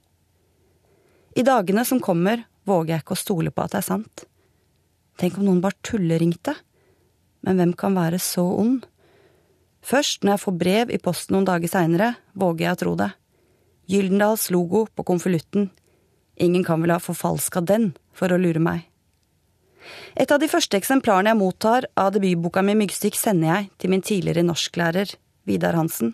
I 1.38 1.45
dagene 1.45 1.85
som 1.85 2.01
kommer, 2.01 2.45
våger 2.68 2.95
jeg 2.95 3.04
ikke 3.04 3.18
å 3.18 3.24
stole 3.24 3.51
på 3.51 3.63
at 3.63 3.75
det 3.75 3.81
er 3.81 3.88
sant. 3.88 4.25
Tenk 5.19 5.38
om 5.38 5.48
noen 5.48 5.62
bare 5.63 5.80
tulleringte? 5.86 6.56
Men 7.44 7.60
hvem 7.60 7.74
kan 7.77 7.95
være 7.98 8.19
så 8.24 8.45
ond? 8.60 8.86
Først 9.83 10.23
når 10.23 10.35
jeg 10.35 10.44
får 10.45 10.57
brev 10.61 10.94
i 10.95 11.02
posten 11.04 11.35
noen 11.35 11.47
dager 11.47 11.69
seinere, 11.69 12.14
våger 12.40 12.68
jeg 12.68 12.76
å 12.76 12.81
tro 12.83 12.95
det. 12.99 13.09
Gyldendals 13.92 14.47
logo 14.56 14.85
på 14.95 15.04
konvolutten. 15.04 15.68
Ingen 16.40 16.64
kan 16.64 16.81
vel 16.81 16.95
ha 16.95 17.04
forfalska 17.04 17.61
den 17.68 17.92
for 18.16 18.31
å 18.31 18.40
lure 18.40 18.64
meg. 18.64 18.87
Et 20.16 20.31
av 20.31 20.40
de 20.40 20.47
første 20.47 20.80
eksemplarene 20.80 21.33
jeg 21.33 21.42
mottar 21.42 21.90
av 21.99 22.14
debutboka 22.16 22.64
mi 22.64 22.78
Myggstikk, 22.80 23.18
sender 23.19 23.49
jeg 23.49 23.71
til 23.81 23.92
min 23.92 24.06
tidligere 24.06 24.45
norsklærer, 24.47 25.11
Vidar 25.44 25.76
Hansen. 25.76 26.14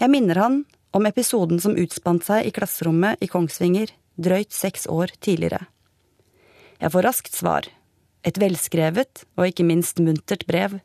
Jeg 0.00 0.08
minner 0.08 0.40
han 0.40 0.62
om 0.96 1.06
episoden 1.08 1.60
som 1.60 1.76
utspant 1.76 2.24
seg 2.24 2.48
i 2.48 2.54
klasserommet 2.56 3.20
i 3.20 3.28
Kongsvinger 3.28 3.92
drøyt 4.24 4.54
seks 4.54 4.86
år 4.90 5.12
tidligere. 5.20 5.66
Jeg 6.82 6.92
får 6.94 7.06
raskt 7.06 7.36
svar. 7.36 7.68
Et 8.26 8.38
velskrevet 8.38 9.24
og 9.36 9.48
ikke 9.48 9.66
minst 9.66 9.98
muntert 10.02 10.46
brev. 10.46 10.78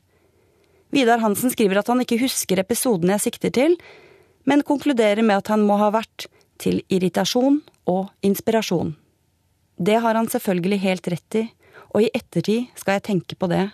Vidar 0.93 1.21
Hansen 1.21 1.51
skriver 1.53 1.81
at 1.81 1.89
han 1.91 2.01
ikke 2.01 2.19
husker 2.21 2.61
episoden 2.61 3.11
jeg 3.13 3.25
sikter 3.27 3.53
til, 3.53 3.75
men 4.47 4.63
konkluderer 4.65 5.21
med 5.25 5.43
at 5.43 5.51
han 5.53 5.65
må 5.67 5.77
ha 5.81 5.91
vært 5.93 6.29
til 6.61 6.79
irritasjon 6.89 7.59
og 7.89 8.07
inspirasjon. 8.25 8.95
Det 9.77 9.99
har 10.01 10.17
han 10.17 10.29
selvfølgelig 10.31 10.79
helt 10.85 11.09
rett 11.13 11.37
i, 11.37 11.43
og 11.93 12.05
i 12.05 12.13
ettertid 12.15 12.71
skal 12.79 12.97
jeg 12.97 13.05
tenke 13.11 13.37
på 13.37 13.49
det, 13.51 13.67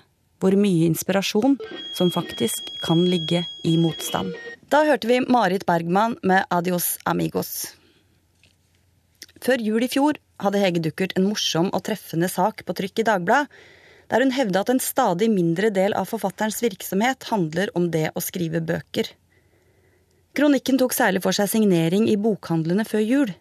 hvor 0.43 0.55
mye 0.59 0.89
inspirasjon 0.89 1.55
som 1.95 2.11
faktisk 2.11 2.73
kan 2.83 3.05
ligge 3.07 3.45
i 3.63 3.77
motstand. 3.79 4.33
Da 4.67 4.83
hørte 4.87 5.07
vi 5.07 5.21
Marit 5.23 5.67
Bergman 5.69 6.17
med 6.23 6.43
Adios 6.51 6.97
Amigos. 7.05 7.75
Før 9.43 9.59
jul 9.59 9.83
i 9.83 9.89
fjor 9.91 10.17
hadde 10.39 10.59
Hege 10.61 10.81
Duckert 10.83 11.17
en 11.19 11.27
morsom 11.27 11.67
og 11.75 11.83
treffende 11.83 12.29
sak 12.31 12.63
på 12.63 12.75
trykk 12.77 13.01
i 13.01 13.07
Dagbladet, 13.09 13.49
der 14.11 14.23
hun 14.23 14.33
hevda 14.35 14.61
at 14.61 14.69
en 14.71 14.81
stadig 14.83 15.29
mindre 15.31 15.71
del 15.73 15.95
av 15.97 16.07
forfatterens 16.11 16.61
virksomhet 16.63 17.25
handler 17.31 17.71
om 17.75 17.89
det 17.91 18.09
å 18.13 18.23
skrive 18.23 18.61
bøker. 18.63 19.09
Kronikken 20.37 20.79
tok 20.79 20.95
særlig 20.95 21.23
for 21.23 21.35
seg 21.35 21.49
signering 21.51 22.07
i 22.11 22.17
bokhandlene 22.19 22.85
før 22.87 23.03
jul, 23.03 23.31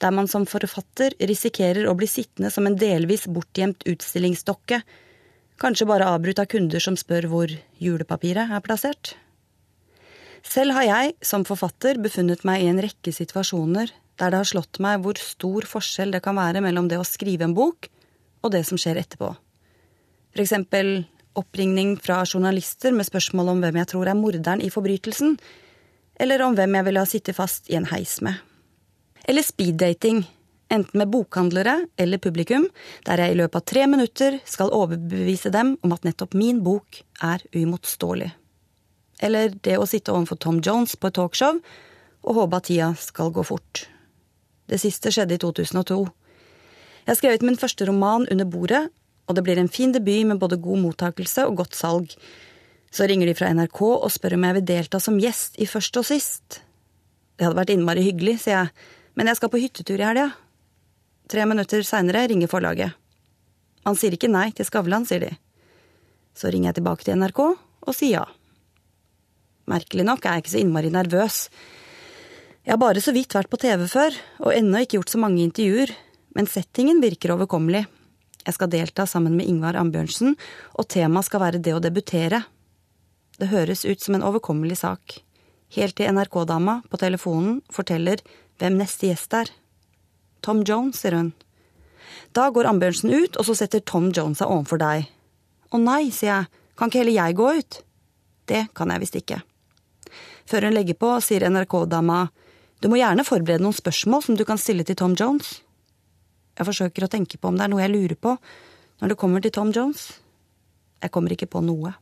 der 0.00 0.14
man 0.16 0.28
som 0.30 0.46
forfatter 0.48 1.16
risikerer 1.28 1.88
å 1.88 1.96
bli 1.98 2.08
sittende 2.08 2.50
som 2.52 2.68
en 2.68 2.78
delvis 2.78 3.26
bortgjemt 3.28 3.84
utstillingsdokke, 3.90 4.80
kanskje 5.60 5.88
bare 5.88 6.08
avbrutt 6.08 6.40
av 6.40 6.48
kunder 6.52 6.80
som 6.80 6.96
spør 6.96 7.28
hvor 7.32 7.52
julepapiret 7.82 8.54
er 8.54 8.64
plassert. 8.64 9.16
Selv 10.46 10.72
har 10.72 10.86
jeg, 10.88 11.16
som 11.20 11.44
forfatter, 11.44 12.00
befunnet 12.00 12.46
meg 12.48 12.64
i 12.64 12.70
en 12.70 12.80
rekke 12.80 13.12
situasjoner 13.12 13.92
der 14.20 14.32
det 14.32 14.42
har 14.42 14.48
slått 14.48 14.80
meg 14.84 15.00
hvor 15.04 15.18
stor 15.20 15.66
forskjell 15.68 16.12
det 16.14 16.22
kan 16.24 16.38
være 16.38 16.62
mellom 16.64 16.88
det 16.90 17.00
å 17.00 17.06
skrive 17.06 17.48
en 17.48 17.56
bok 17.56 17.88
og 18.44 18.52
det 18.54 18.62
som 18.68 18.80
skjer 18.80 19.00
etterpå. 19.00 19.32
For 20.30 20.44
eksempel 20.44 21.00
oppringning 21.38 21.96
fra 22.00 22.22
journalister 22.26 22.94
med 22.94 23.08
spørsmål 23.08 23.54
om 23.54 23.64
hvem 23.64 23.80
jeg 23.80 23.90
tror 23.92 24.10
er 24.10 24.18
morderen 24.18 24.62
i 24.64 24.70
forbrytelsen, 24.72 25.36
eller 26.20 26.44
om 26.44 26.56
hvem 26.56 26.76
jeg 26.76 26.86
ville 26.88 27.02
ha 27.02 27.08
sittet 27.08 27.38
fast 27.38 27.70
i 27.70 27.78
en 27.78 27.88
heis 27.90 28.18
med. 28.24 28.36
Eller 29.28 29.46
speeddating, 29.46 30.24
enten 30.70 30.98
med 30.98 31.10
bokhandlere 31.12 31.76
eller 32.00 32.22
publikum, 32.22 32.66
der 33.06 33.22
jeg 33.22 33.34
i 33.34 33.38
løpet 33.40 33.60
av 33.60 33.66
tre 33.72 33.86
minutter 33.90 34.38
skal 34.48 34.74
overbevise 34.74 35.52
dem 35.54 35.76
om 35.84 35.94
at 35.96 36.04
nettopp 36.06 36.36
min 36.38 36.62
bok 36.66 37.02
er 37.26 37.44
uimotståelig. 37.54 38.30
Eller 39.20 39.54
det 39.64 39.76
å 39.78 39.88
sitte 39.88 40.14
overfor 40.14 40.40
Tom 40.40 40.60
Jones 40.64 40.96
på 40.96 41.10
et 41.10 41.18
talkshow 41.18 41.60
og 42.20 42.36
håpe 42.36 42.60
at 42.60 42.68
tida 42.68 42.92
skal 43.00 43.32
gå 43.34 43.44
fort. 43.44 43.86
Det 44.70 44.78
siste 44.78 45.10
skjedde 45.10 45.34
i 45.34 45.42
2002. 45.42 45.98
Jeg 47.00 47.10
har 47.10 47.18
skrevet 47.18 47.44
min 47.46 47.58
første 47.58 47.86
roman 47.88 48.26
under 48.30 48.46
bordet, 48.46 48.84
og 49.26 49.34
det 49.34 49.42
blir 49.46 49.58
en 49.58 49.70
fin 49.70 49.90
debut 49.94 50.26
med 50.26 50.38
både 50.38 50.60
god 50.62 50.78
mottakelse 50.84 51.46
og 51.48 51.58
godt 51.62 51.74
salg. 51.78 52.14
Så 52.90 53.06
ringer 53.06 53.26
de 53.26 53.34
fra 53.38 53.50
NRK 53.54 53.80
og 53.82 54.10
spør 54.10 54.36
om 54.36 54.46
jeg 54.46 54.58
vil 54.58 54.68
delta 54.70 55.00
som 55.02 55.18
gjest 55.22 55.58
i 55.58 55.66
Først 55.70 55.98
og 55.98 56.06
sist. 56.06 56.60
Det 57.38 57.46
hadde 57.46 57.58
vært 57.58 57.74
innmari 57.74 58.04
hyggelig, 58.04 58.40
sier 58.44 58.56
jeg, 58.56 58.72
men 59.18 59.30
jeg 59.30 59.38
skal 59.38 59.50
på 59.50 59.60
hyttetur 59.62 59.98
i 59.98 60.06
helga. 60.06 60.30
Tre 61.30 61.46
minutter 61.46 61.82
seinere 61.86 62.26
ringer 62.30 62.50
forlaget. 62.50 62.94
Han 63.86 63.96
sier 63.96 64.14
ikke 64.14 64.30
nei 64.30 64.50
til 64.54 64.66
Skavlan, 64.68 65.06
sier 65.08 65.22
de. 65.24 65.30
Så 66.36 66.50
ringer 66.50 66.70
jeg 66.70 66.80
tilbake 66.80 67.06
til 67.06 67.18
NRK 67.18 67.40
og 67.46 67.96
sier 67.96 68.20
ja. 68.20 68.26
Merkelig 69.70 70.04
nok 70.06 70.26
er 70.26 70.36
jeg 70.36 70.44
ikke 70.44 70.52
så 70.52 70.62
innmari 70.62 70.90
nervøs. 70.92 71.44
Jeg 72.70 72.76
har 72.76 72.84
bare 72.84 73.00
så 73.02 73.10
vidt 73.10 73.34
vært 73.34 73.50
på 73.50 73.58
TV 73.58 73.80
før, 73.90 74.14
og 74.46 74.52
ennå 74.54 74.84
ikke 74.84 75.00
gjort 75.00 75.10
så 75.10 75.18
mange 75.18 75.40
intervjuer, 75.42 75.90
men 76.38 76.46
settingen 76.46 77.00
virker 77.02 77.32
overkommelig. 77.34 77.80
Jeg 78.44 78.54
skal 78.54 78.70
delta 78.70 79.08
sammen 79.10 79.34
med 79.34 79.48
Ingvar 79.50 79.74
Ambjørnsen, 79.74 80.36
og 80.78 80.86
temaet 80.86 81.26
skal 81.26 81.42
være 81.42 81.58
det 81.58 81.72
å 81.74 81.80
debutere. 81.82 82.44
Det 83.42 83.48
høres 83.50 83.82
ut 83.82 83.98
som 83.98 84.14
en 84.14 84.22
overkommelig 84.28 84.78
sak, 84.84 85.16
helt 85.74 85.98
til 85.98 86.14
NRK-dama 86.14 86.76
på 86.86 87.00
telefonen 87.02 87.58
forteller 87.74 88.22
hvem 88.62 88.78
neste 88.78 89.10
gjest 89.10 89.34
er. 89.34 89.50
Tom 90.38 90.62
Jones, 90.62 91.02
sier 91.02 91.18
hun. 91.18 91.32
Da 92.38 92.52
går 92.54 92.70
Ambjørnsen 92.70 93.10
ut, 93.10 93.34
og 93.34 93.48
så 93.50 93.58
setter 93.58 93.82
Tom 93.82 94.12
Jones 94.14 94.38
seg 94.38 94.46
overfor 94.46 94.78
deg. 94.78 95.08
Å 95.74 95.82
nei, 95.90 96.04
sier 96.14 96.36
jeg, 96.36 96.66
kan 96.78 96.86
ikke 96.86 97.02
heller 97.02 97.18
jeg 97.18 97.42
gå 97.42 97.50
ut? 97.64 97.84
Det 98.46 98.68
kan 98.78 98.94
jeg 98.94 99.02
visst 99.02 99.18
ikke. 99.18 99.42
Før 100.46 100.68
hun 100.68 100.78
legger 100.78 101.02
på, 101.02 101.16
sier 101.18 101.50
NRK-dama 101.50 102.28
du 102.80 102.88
må 102.88 102.96
gjerne 103.00 103.26
forberede 103.28 103.62
noen 103.64 103.76
spørsmål 103.76 104.24
som 104.24 104.36
du 104.38 104.46
kan 104.48 104.60
stille 104.60 104.86
til 104.88 104.96
Tom 104.96 105.16
Jones. 105.18 105.58
Jeg 106.56 106.68
forsøker 106.68 107.04
å 107.04 107.10
tenke 107.12 107.38
på 107.40 107.50
om 107.50 107.58
det 107.58 107.66
er 107.66 107.72
noe 107.72 107.82
jeg 107.84 107.92
lurer 107.92 108.16
på 108.16 108.34
når 109.00 109.12
det 109.12 109.18
kommer 109.20 109.44
til 109.44 109.52
Tom 109.52 109.72
Jones. 109.72 110.06
Jeg 111.00 111.12
kommer 111.12 111.32
ikke 111.32 111.48
på 111.48 111.62
noe. 111.64 111.94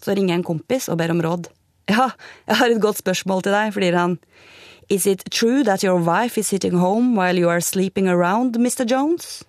Så 0.00 0.16
ringer 0.16 0.34
jeg 0.34 0.42
en 0.42 0.48
kompis 0.48 0.88
og 0.92 0.98
ber 1.00 1.12
om 1.12 1.22
råd. 1.24 1.48
Ja, 1.90 2.10
jeg 2.48 2.58
har 2.60 2.72
et 2.72 2.82
godt 2.82 3.00
spørsmål 3.00 3.44
til 3.44 3.56
deg, 3.56 3.72
flirer 3.74 3.98
han. 3.98 4.18
Is 4.92 5.06
it 5.06 5.24
true 5.30 5.64
that 5.64 5.84
your 5.84 6.00
wife 6.00 6.38
is 6.40 6.48
sitting 6.48 6.76
home 6.78 7.16
while 7.16 7.38
you 7.38 7.48
are 7.48 7.60
sleeping 7.60 8.08
around, 8.08 8.56
Mr. 8.58 8.84
Jones? 8.88 9.42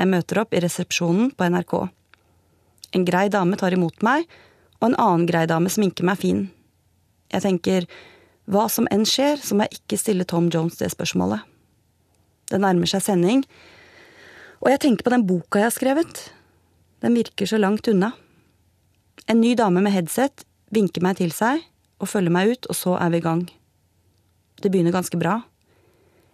Jeg 0.00 0.08
møter 0.08 0.40
opp 0.42 0.54
i 0.56 0.60
resepsjonen 0.64 1.32
på 1.36 1.48
NRK. 1.52 1.74
En 2.96 3.04
grei 3.06 3.28
dame 3.32 3.56
tar 3.60 3.76
imot 3.76 4.02
meg, 4.04 4.24
og 4.80 4.90
en 4.90 4.96
annen 4.96 5.26
grei 5.28 5.44
dame 5.48 5.70
sminker 5.72 6.06
meg 6.08 6.20
fin. 6.20 6.46
Jeg 7.30 7.44
tenker 7.44 7.86
hva 8.50 8.66
som 8.72 8.88
enn 8.90 9.06
skjer, 9.06 9.38
så 9.38 9.54
må 9.54 9.66
jeg 9.66 9.80
ikke 9.80 9.98
stille 10.00 10.26
Tom 10.28 10.48
Jones 10.52 10.80
det 10.80 10.90
spørsmålet. 10.92 11.44
Det 12.50 12.58
nærmer 12.58 12.90
seg 12.90 13.04
sending, 13.04 13.44
og 14.60 14.72
jeg 14.72 14.82
tenker 14.82 15.06
på 15.06 15.12
den 15.14 15.26
boka 15.28 15.60
jeg 15.60 15.68
har 15.68 15.76
skrevet. 15.76 16.24
Den 17.00 17.14
virker 17.16 17.48
så 17.48 17.60
langt 17.60 17.88
unna. 17.88 18.10
En 19.30 19.40
ny 19.40 19.54
dame 19.56 19.80
med 19.84 19.94
headset 19.94 20.44
vinker 20.74 21.04
meg 21.04 21.20
til 21.20 21.32
seg 21.32 21.62
og 22.00 22.10
følger 22.10 22.34
meg 22.34 22.52
ut, 22.52 22.68
og 22.68 22.76
så 22.76 22.96
er 22.98 23.12
vi 23.14 23.20
i 23.20 23.24
gang. 23.24 23.44
Det 24.60 24.72
begynner 24.72 24.92
ganske 24.92 25.16
bra. 25.20 25.38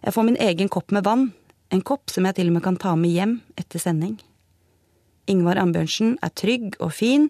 Jeg 0.03 0.15
får 0.15 0.25
min 0.27 0.39
egen 0.41 0.71
kopp 0.71 0.91
med 0.95 1.05
vann, 1.07 1.29
en 1.71 1.83
kopp 1.83 2.11
som 2.11 2.25
jeg 2.27 2.37
til 2.37 2.49
og 2.49 2.57
med 2.57 2.65
kan 2.65 2.79
ta 2.79 2.95
med 2.99 3.13
hjem 3.13 3.37
etter 3.59 3.81
sending. 3.81 4.17
Ingvar 5.27 5.59
Ambjørnsen 5.59 6.15
er 6.23 6.31
trygg 6.35 6.77
og 6.79 6.93
fin, 6.95 7.27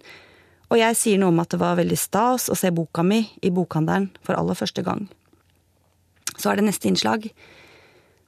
og 0.68 0.80
jeg 0.80 0.98
sier 1.00 1.20
noe 1.22 1.32
om 1.32 1.40
at 1.44 1.54
det 1.54 1.62
var 1.62 1.78
veldig 1.80 1.98
stas 2.00 2.50
å 2.52 2.58
se 2.58 2.72
boka 2.76 3.04
mi 3.06 3.22
i 3.42 3.52
bokhandelen 3.54 4.10
for 4.26 4.36
aller 4.36 4.58
første 4.58 4.84
gang. 4.84 5.06
Så 6.38 6.52
er 6.52 6.60
det 6.60 6.68
neste 6.68 6.90
innslag. 6.90 7.30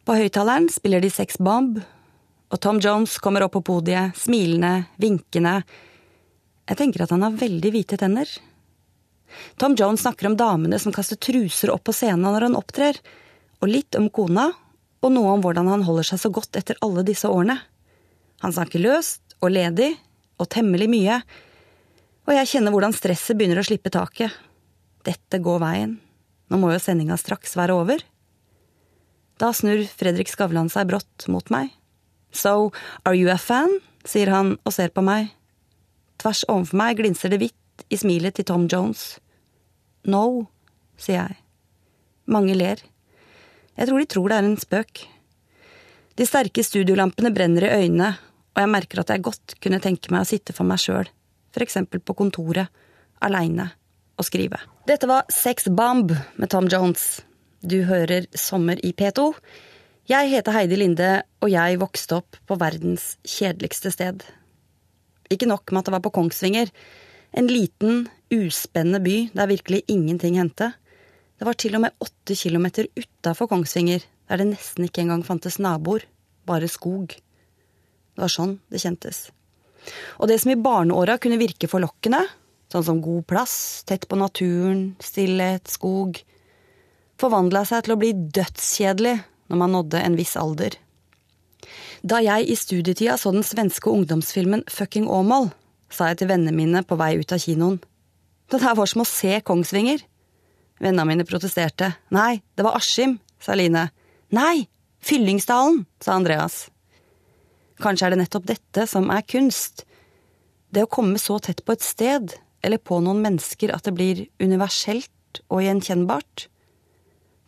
På 0.07 0.15
høyttaleren 0.17 0.69
spiller 0.71 1.03
de 1.03 1.11
Sex 1.13 1.37
Bomb, 1.37 1.81
og 2.49 2.61
Tom 2.63 2.79
Jones 2.81 3.19
kommer 3.21 3.45
opp 3.45 3.53
på 3.57 3.65
podiet, 3.67 4.15
smilende, 4.17 4.87
vinkende. 4.97 5.59
Jeg 6.69 6.79
tenker 6.79 7.03
at 7.05 7.11
han 7.13 7.27
har 7.27 7.35
veldig 7.37 7.73
hvite 7.75 7.99
tenner. 8.01 8.31
Tom 9.61 9.75
Jones 9.77 10.01
snakker 10.01 10.31
om 10.31 10.37
damene 10.39 10.79
som 10.81 10.95
kaster 10.95 11.19
truser 11.21 11.69
opp 11.73 11.83
på 11.85 11.93
scenen 11.93 12.25
når 12.25 12.47
han 12.47 12.57
opptrer, 12.57 12.97
og 13.59 13.69
litt 13.69 13.97
om 13.99 14.07
kona, 14.09 14.47
og 15.03 15.13
noe 15.13 15.35
om 15.35 15.43
hvordan 15.43 15.69
han 15.69 15.85
holder 15.85 16.07
seg 16.09 16.23
så 16.23 16.31
godt 16.33 16.57
etter 16.57 16.79
alle 16.85 17.03
disse 17.05 17.29
årene. 17.29 17.59
Han 18.41 18.55
snakker 18.55 18.81
løst 18.81 19.37
og 19.43 19.53
ledig, 19.53 19.91
og 20.39 20.47
temmelig 20.49 20.87
mye, 20.89 21.19
og 22.29 22.37
jeg 22.37 22.49
kjenner 22.51 22.73
hvordan 22.73 22.93
stresset 22.93 23.37
begynner 23.39 23.57
å 23.57 23.65
slippe 23.65 23.89
taket. 23.89 24.29
Dette 25.01 25.39
går 25.41 25.61
veien. 25.63 25.95
Nå 26.53 26.59
må 26.61 26.69
jo 26.69 26.81
sendinga 26.81 27.17
straks 27.17 27.55
være 27.57 27.73
over. 27.73 28.03
Da 29.41 29.49
snur 29.55 29.81
Fredrik 29.97 30.29
Skavlan 30.29 30.69
seg 30.69 30.91
brått 30.91 31.25
mot 31.31 31.49
meg. 31.49 31.71
So, 32.29 32.69
are 33.01 33.17
you 33.17 33.33
a 33.33 33.39
fan? 33.41 33.79
sier 34.05 34.29
han 34.31 34.53
og 34.61 34.73
ser 34.73 34.93
på 34.93 35.01
meg. 35.03 35.33
Tvers 36.21 36.45
overfor 36.49 36.77
meg 36.79 37.01
glinser 37.01 37.33
det 37.33 37.41
hvitt 37.41 37.83
i 37.89 37.97
smilet 37.99 38.37
til 38.37 38.45
Tom 38.47 38.69
Jones. 38.69 39.17
No, 40.05 40.45
sier 41.01 41.23
jeg. 41.23 41.37
Mange 42.29 42.55
ler. 42.55 42.81
Jeg 43.75 43.89
tror 43.89 43.99
de 44.01 44.09
tror 44.13 44.29
det 44.29 44.37
er 44.37 44.47
en 44.47 44.59
spøk. 44.61 45.05
De 46.19 46.27
sterke 46.27 46.63
studiolampene 46.65 47.33
brenner 47.33 47.65
i 47.65 47.75
øynene, 47.83 48.13
og 48.53 48.63
jeg 48.63 48.73
merker 48.77 49.01
at 49.01 49.13
jeg 49.13 49.25
godt 49.25 49.57
kunne 49.63 49.81
tenke 49.81 50.13
meg 50.13 50.25
å 50.25 50.29
sitte 50.29 50.55
for 50.55 50.67
meg 50.67 50.81
sjøl 50.83 51.09
eksempel 51.57 52.01
på 52.01 52.13
kontoret, 52.13 52.69
aleine, 53.21 53.71
og 54.19 54.27
skrive. 54.27 54.59
Dette 54.87 55.07
var 55.09 55.27
Sex 55.31 55.69
Bomb 55.71 56.11
med 56.11 56.49
Tom 56.51 56.67
Jones. 56.71 57.21
Du 57.61 57.81
hører 57.87 58.27
Sommer 58.35 58.79
i 58.85 58.93
P2. 58.93 59.31
Jeg 60.09 60.29
heter 60.31 60.55
Heidi 60.55 60.77
Linde, 60.79 61.21
og 61.41 61.51
jeg 61.51 61.79
vokste 61.81 62.19
opp 62.19 62.37
på 62.47 62.57
verdens 62.59 63.17
kjedeligste 63.27 63.91
sted. 63.93 64.23
Ikke 65.29 65.49
nok 65.49 65.71
med 65.71 65.81
at 65.81 65.89
det 65.89 65.93
var 65.93 66.03
på 66.05 66.13
Kongsvinger, 66.15 66.71
en 67.37 67.49
liten, 67.49 68.07
uspennende 68.33 69.01
by 69.05 69.29
der 69.33 69.49
virkelig 69.49 69.83
ingenting 69.87 70.37
hendte. 70.39 70.71
Det 71.37 71.45
var 71.45 71.53
til 71.53 71.77
og 71.77 71.85
med 71.85 71.95
åtte 72.01 72.35
kilometer 72.35 72.89
utafor 72.97 73.47
Kongsvinger, 73.47 74.01
der 74.29 74.41
det 74.41 74.47
nesten 74.51 74.85
ikke 74.85 75.05
engang 75.05 75.25
fantes 75.25 75.59
naboer, 75.61 76.05
bare 76.45 76.67
skog. 76.67 77.13
Det 77.13 78.21
var 78.21 78.33
sånn 78.33 78.57
det 78.69 78.81
kjentes. 78.81 79.29
Og 80.19 80.29
det 80.29 80.39
som 80.41 80.53
i 80.53 80.59
barneåra 80.59 81.17
kunne 81.21 81.39
virke 81.41 81.69
forlokkende, 81.71 82.21
sånn 82.69 82.85
som 82.85 83.01
god 83.01 83.25
plass, 83.29 83.55
tett 83.89 84.07
på 84.09 84.19
naturen, 84.19 84.93
stillhet, 85.01 85.69
skog, 85.71 86.19
forvandla 87.19 87.65
seg 87.67 87.85
til 87.85 87.95
å 87.95 87.99
bli 87.99 88.13
dødskjedelig 88.13 89.17
når 89.49 89.61
man 89.61 89.73
nådde 89.75 90.03
en 90.05 90.17
viss 90.19 90.35
alder. 90.39 90.77
Da 92.01 92.21
jeg 92.23 92.47
i 92.47 92.55
studietida 92.55 93.17
så 93.19 93.33
den 93.35 93.43
svenske 93.43 93.91
ungdomsfilmen 93.91 94.63
Fucking 94.71 95.09
Åmål, 95.11 95.49
sa 95.91 96.11
jeg 96.11 96.21
til 96.21 96.29
vennene 96.31 96.55
mine 96.55 96.83
på 96.87 96.95
vei 96.99 97.15
ut 97.19 97.33
av 97.35 97.41
kinoen. 97.43 97.79
Det 98.49 98.61
der 98.61 98.77
var 98.77 98.89
som 98.89 99.03
å 99.03 99.09
se 99.09 99.41
Kongsvinger. 99.45 100.01
Vennene 100.79 101.05
mine 101.09 101.25
protesterte. 101.27 101.91
Nei, 102.15 102.39
det 102.55 102.65
var 102.65 102.77
Askim, 102.79 103.17
sa 103.41 103.57
Line. 103.57 103.89
Nei, 104.33 104.67
Fyllingsdalen, 105.03 105.83
sa 106.01 106.15
Andreas. 106.15 106.69
Kanskje 107.79 108.09
er 108.09 108.13
det 108.13 108.21
nettopp 108.23 108.47
dette 108.49 108.85
som 108.89 109.07
er 109.13 109.25
kunst. 109.27 109.85
Det 110.69 110.83
å 110.83 110.91
komme 110.91 111.19
så 111.21 111.39
tett 111.41 111.63
på 111.65 111.73
et 111.75 111.85
sted, 111.85 112.35
eller 112.61 112.81
på 112.83 112.99
noen 113.03 113.21
mennesker, 113.23 113.71
at 113.73 113.87
det 113.87 113.95
blir 113.95 114.25
universelt 114.43 115.41
og 115.47 115.63
gjenkjennbart. 115.63 116.47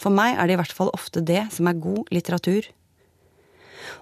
For 0.02 0.14
meg 0.14 0.40
er 0.40 0.48
det 0.48 0.56
i 0.56 0.62
hvert 0.62 0.76
fall 0.76 0.94
ofte 0.96 1.22
det 1.26 1.44
som 1.54 1.68
er 1.70 1.82
god 1.82 2.10
litteratur. 2.16 2.70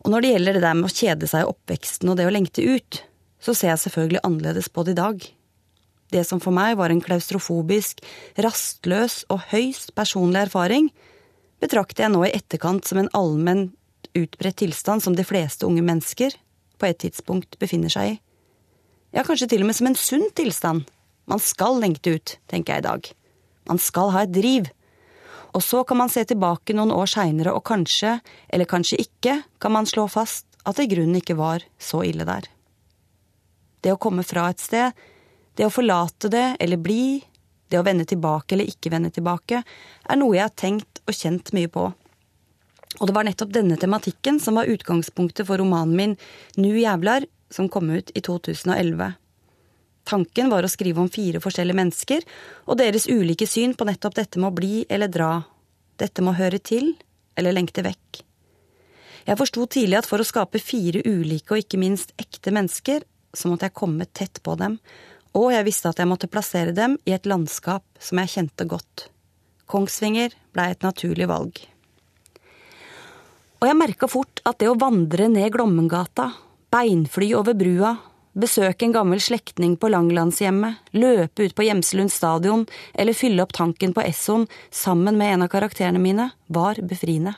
Og 0.05 0.13
når 0.13 0.23
det 0.23 0.31
gjelder 0.33 0.55
det 0.55 0.63
der 0.63 0.77
med 0.77 0.87
å 0.87 0.95
kjede 0.95 1.27
seg 1.27 1.43
i 1.43 1.49
oppveksten 1.49 2.11
og 2.11 2.19
det 2.19 2.27
å 2.29 2.33
lengte 2.33 2.63
ut, 2.63 3.01
så 3.43 3.55
ser 3.55 3.73
jeg 3.73 3.83
selvfølgelig 3.85 4.23
annerledes 4.27 4.69
på 4.71 4.85
det 4.85 4.95
i 4.95 4.99
dag. 4.99 5.25
Det 6.09 6.23
som 6.25 6.41
for 6.41 6.55
meg 6.55 6.77
var 6.79 6.91
en 6.91 7.03
klaustrofobisk, 7.03 8.01
rastløs 8.41 9.23
og 9.33 9.43
høyst 9.51 9.93
personlig 9.97 10.47
erfaring, 10.47 10.89
betrakter 11.61 12.05
jeg 12.05 12.13
nå 12.13 12.23
i 12.25 12.33
etterkant 12.33 12.87
som 12.87 13.01
en 13.01 13.11
allmenn 13.17 13.67
utbredt 14.17 14.61
tilstand 14.63 15.03
som 15.03 15.15
de 15.15 15.25
fleste 15.27 15.67
unge 15.67 15.83
mennesker 15.85 16.35
på 16.79 16.87
et 16.87 16.99
tidspunkt 17.01 17.59
befinner 17.61 17.91
seg 17.93 18.15
i. 18.15 18.17
Ja, 19.15 19.23
kanskje 19.25 19.49
til 19.49 19.63
og 19.63 19.69
med 19.69 19.77
som 19.77 19.89
en 19.89 19.97
sunn 19.97 20.27
tilstand. 20.37 20.85
Man 21.29 21.41
skal 21.41 21.79
lengte 21.81 22.15
ut, 22.17 22.37
tenker 22.49 22.77
jeg 22.77 22.83
i 22.83 22.87
dag. 22.87 23.09
Man 23.69 23.81
skal 23.81 24.13
ha 24.13 24.23
et 24.25 24.33
driv. 24.33 24.69
Og 25.53 25.63
så 25.65 25.83
kan 25.83 25.97
man 25.97 26.11
se 26.13 26.23
tilbake 26.29 26.75
noen 26.77 26.93
år 26.93 27.09
seinere, 27.09 27.53
og 27.57 27.65
kanskje, 27.65 28.19
eller 28.49 28.69
kanskje 28.69 29.01
ikke, 29.01 29.39
kan 29.61 29.73
man 29.73 29.89
slå 29.89 30.05
fast 30.09 30.45
at 30.65 30.77
det 30.77 30.85
i 30.85 30.91
grunnen 30.93 31.17
ikke 31.17 31.37
var 31.39 31.65
så 31.81 32.03
ille 32.05 32.25
der. 32.27 32.45
det 33.81 33.93
å 33.93 34.01
komme 34.01 34.25
fra 34.27 34.49
et 34.51 34.59
sted, 34.59 34.91
det 35.55 35.65
å 35.65 35.71
forlate 35.71 36.27
det 36.31 36.57
eller 36.59 36.77
bli, 36.77 37.23
det 37.71 37.79
å 37.79 37.85
vende 37.85 38.05
tilbake 38.05 38.55
eller 38.55 38.67
ikke 38.67 38.91
vende 38.91 39.11
tilbake, 39.13 39.61
er 40.03 40.19
noe 40.19 40.35
jeg 40.35 40.43
har 40.43 40.55
tenkt 40.55 41.01
og 41.05 41.15
kjent 41.15 41.53
mye 41.55 41.71
på. 41.71 41.85
Og 42.99 43.07
det 43.07 43.15
var 43.15 43.27
nettopp 43.27 43.51
denne 43.55 43.77
tematikken 43.79 44.39
som 44.43 44.59
var 44.59 44.69
utgangspunktet 44.69 45.47
for 45.47 45.61
romanen 45.61 45.95
min 45.95 46.15
Nu 46.59 46.73
jævlar, 46.75 47.25
som 47.49 47.69
kom 47.69 47.89
ut 47.89 48.11
i 48.15 48.21
2011. 48.21 49.13
Tanken 50.09 50.49
var 50.49 50.65
å 50.65 50.71
skrive 50.71 51.01
om 51.01 51.09
fire 51.11 51.41
forskjellige 51.43 51.77
mennesker 51.77 52.25
og 52.65 52.79
deres 52.79 53.07
ulike 53.07 53.47
syn 53.47 53.75
på 53.77 53.85
nettopp 53.87 54.17
dette 54.17 54.41
med 54.41 54.51
å 54.51 54.57
bli 54.57 54.85
eller 54.89 55.11
dra, 55.11 55.43
dette 56.01 56.23
med 56.25 56.33
å 56.33 56.39
høre 56.39 56.59
til 56.59 56.95
eller 57.37 57.55
lengte 57.55 57.83
vekk. 57.85 58.23
Jeg 59.29 59.37
forsto 59.37 59.67
tidlig 59.69 59.99
at 59.99 60.09
for 60.09 60.21
å 60.21 60.25
skape 60.25 60.61
fire 60.63 61.03
ulike 61.05 61.53
og 61.53 61.61
ikke 61.61 61.79
minst 61.81 62.15
ekte 62.17 62.53
mennesker, 62.55 63.03
så 63.33 63.51
måtte 63.51 63.67
jeg 63.67 63.77
komme 63.77 64.07
tett 64.09 64.41
på 64.41 64.55
dem, 64.57 64.79
og 65.37 65.51
jeg 65.53 65.67
visste 65.67 65.91
at 65.91 65.99
jeg 66.01 66.09
måtte 66.09 66.31
plassere 66.31 66.73
dem 66.73 66.97
i 67.05 67.13
et 67.13 67.29
landskap 67.29 67.85
som 68.01 68.21
jeg 68.23 68.33
kjente 68.33 68.65
godt. 68.65 69.09
Kongsvinger 69.69 70.33
blei 70.55 70.71
et 70.73 70.81
naturlig 70.81 71.29
valg. 71.29 71.61
Og 73.59 73.67
jeg 73.67 73.75
merka 73.75 74.07
fort 74.07 74.39
at 74.47 74.61
det 74.61 74.69
å 74.71 74.77
vandre 74.79 75.27
ned 75.27 75.51
Glommengata, 75.51 76.29
beinfly 76.71 77.33
over 77.35 77.57
brua, 77.59 77.97
besøke 78.39 78.85
en 78.85 78.93
gammel 78.95 79.19
slektning 79.19 79.73
på 79.75 79.89
Langlandshjemmet, 79.91 80.79
løpe 80.95 81.49
ut 81.49 81.55
på 81.57 81.65
Gjemselund 81.67 82.13
stadion 82.13 82.63
eller 82.93 83.17
fylle 83.17 83.43
opp 83.43 83.51
tanken 83.57 83.91
på 83.95 84.05
Esson 84.05 84.47
sammen 84.71 85.19
med 85.19 85.33
en 85.33 85.43
av 85.43 85.51
karakterene 85.51 85.99
mine, 85.99 86.29
var 86.47 86.79
befriende. 86.79 87.35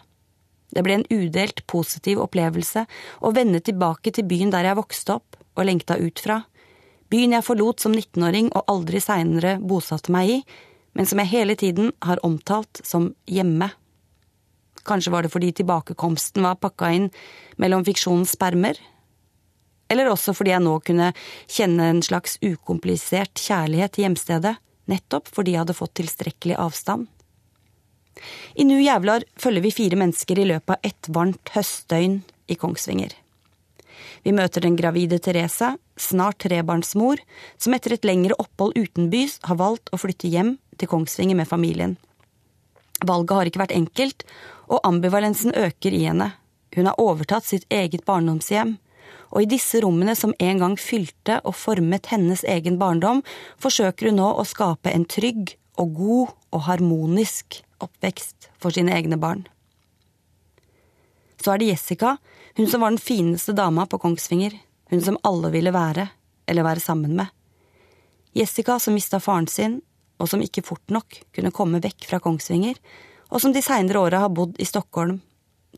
Det 0.72 0.86
ble 0.86 1.00
en 1.00 1.08
udelt 1.10 1.66
positiv 1.68 2.22
opplevelse 2.22 2.86
å 3.20 3.34
vende 3.36 3.64
tilbake 3.66 4.14
til 4.14 4.28
byen 4.30 4.54
der 4.54 4.70
jeg 4.70 4.78
vokste 4.78 5.18
opp 5.18 5.40
og 5.58 5.66
lengta 5.68 5.98
ut 5.98 6.22
fra, 6.22 6.44
byen 7.12 7.34
jeg 7.36 7.48
forlot 7.50 7.82
som 7.84 7.98
19-åring 7.98 8.54
og 8.54 8.70
aldri 8.72 9.02
seinere 9.04 9.58
bosatte 9.60 10.14
meg 10.14 10.38
i, 10.38 10.40
men 10.94 11.08
som 11.08 11.20
jeg 11.20 11.34
hele 11.34 11.58
tiden 11.60 11.92
har 12.06 12.22
omtalt 12.28 12.86
som 12.88 13.10
hjemme. 13.26 13.72
Kanskje 14.88 15.14
var 15.14 15.26
det 15.26 15.34
fordi 15.34 15.52
tilbakekomsten 15.56 16.46
var 16.46 16.60
pakka 16.62 16.92
inn 16.96 17.08
mellom 17.62 17.86
fiksjonens 17.88 18.34
spermer? 18.38 18.80
Eller 19.92 20.08
også 20.08 20.34
fordi 20.36 20.54
jeg 20.54 20.64
nå 20.64 20.78
kunne 20.88 21.12
kjenne 21.52 21.90
en 21.92 22.04
slags 22.06 22.38
ukomplisert 22.42 23.36
kjærlighet 23.36 23.96
til 23.96 24.08
hjemstedet, 24.08 24.56
nettopp 24.92 25.28
fordi 25.32 25.56
jeg 25.56 25.66
hadde 25.66 25.78
fått 25.78 25.98
tilstrekkelig 26.00 26.60
avstand? 26.60 27.10
I 28.56 28.64
Nu 28.68 28.78
jævlar 28.80 29.24
følger 29.40 29.64
vi 29.64 29.72
fire 29.72 29.98
mennesker 30.00 30.40
i 30.40 30.48
løpet 30.48 30.76
av 30.76 30.88
ett 30.88 31.10
varmt 31.10 31.52
høstdøgn 31.56 32.22
i 32.52 32.58
Kongsvinger. 32.60 33.16
Vi 34.24 34.34
møter 34.36 34.62
den 34.62 34.78
gravide 34.78 35.20
Therese, 35.20 35.76
snart 35.98 36.42
trebarnsmor, 36.44 37.22
som 37.58 37.74
etter 37.74 37.96
et 37.96 38.06
lengre 38.06 38.38
opphold 38.42 38.78
utenbys 38.78 39.40
har 39.48 39.58
valgt 39.58 39.90
å 39.92 40.00
flytte 40.02 40.30
hjem 40.30 40.56
til 40.78 40.92
Kongsvinger 40.92 41.38
med 41.40 41.50
familien. 41.50 41.98
Valget 43.08 43.36
har 43.38 43.50
ikke 43.50 43.64
vært 43.64 43.76
enkelt, 43.76 44.24
og 44.72 44.84
ambivalensen 44.88 45.56
øker 45.58 45.94
i 45.94 46.06
henne. 46.06 46.32
Hun 46.76 46.88
har 46.88 47.00
overtatt 47.02 47.48
sitt 47.48 47.66
eget 47.74 48.06
barndomshjem, 48.08 48.78
og 49.32 49.44
i 49.44 49.50
disse 49.50 49.80
rommene 49.84 50.16
som 50.16 50.36
en 50.40 50.60
gang 50.60 50.78
fylte 50.80 51.40
og 51.48 51.56
formet 51.56 52.10
hennes 52.12 52.44
egen 52.48 52.78
barndom, 52.80 53.24
forsøker 53.60 54.10
hun 54.10 54.20
nå 54.20 54.30
å 54.36 54.48
skape 54.48 54.92
en 54.92 55.08
trygg 55.08 55.56
og 55.80 55.96
god 55.98 56.34
og 56.52 56.66
harmonisk 56.68 57.62
oppvekst 57.82 58.52
for 58.62 58.76
sine 58.76 58.94
egne 58.96 59.20
barn. 59.20 59.46
Så 61.42 61.54
er 61.54 61.62
det 61.62 61.72
Jessica, 61.72 62.18
hun 62.60 62.68
som 62.70 62.84
var 62.84 62.94
den 62.94 63.02
fineste 63.02 63.56
dama 63.58 63.88
på 63.90 64.00
Kongsvinger, 64.04 64.54
hun 64.92 65.02
som 65.02 65.18
alle 65.26 65.50
ville 65.54 65.74
være, 65.74 66.10
eller 66.46 66.68
være 66.68 66.84
sammen 66.84 67.16
med. 67.18 67.32
Jessica 68.38 68.78
som 68.80 68.94
mista 68.96 69.20
faren 69.24 69.48
sin, 69.50 69.80
og 70.22 70.30
som 70.30 70.44
ikke 70.44 70.64
fort 70.66 70.94
nok 70.94 71.18
kunne 71.36 71.54
komme 71.56 71.82
vekk 71.82 72.06
fra 72.12 72.22
Kongsvinger, 72.22 72.78
og 73.32 73.42
som 73.42 73.54
de 73.56 73.64
seinere 73.66 74.02
åra 74.02 74.24
har 74.26 74.34
bodd 74.36 74.60
i 74.62 74.68
Stockholm. 74.68 75.20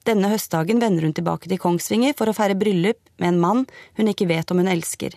Denne 0.07 0.31
høstdagen 0.31 0.81
vender 0.81 1.05
hun 1.05 1.13
tilbake 1.15 1.47
til 1.47 1.61
Kongsvinger 1.61 2.15
for 2.17 2.27
å 2.27 2.35
feire 2.35 2.57
bryllup 2.59 2.99
med 3.21 3.29
en 3.29 3.39
mann 3.39 3.61
hun 3.99 4.09
ikke 4.11 4.27
vet 4.27 4.51
om 4.51 4.59
hun 4.59 4.71
elsker. 4.71 5.15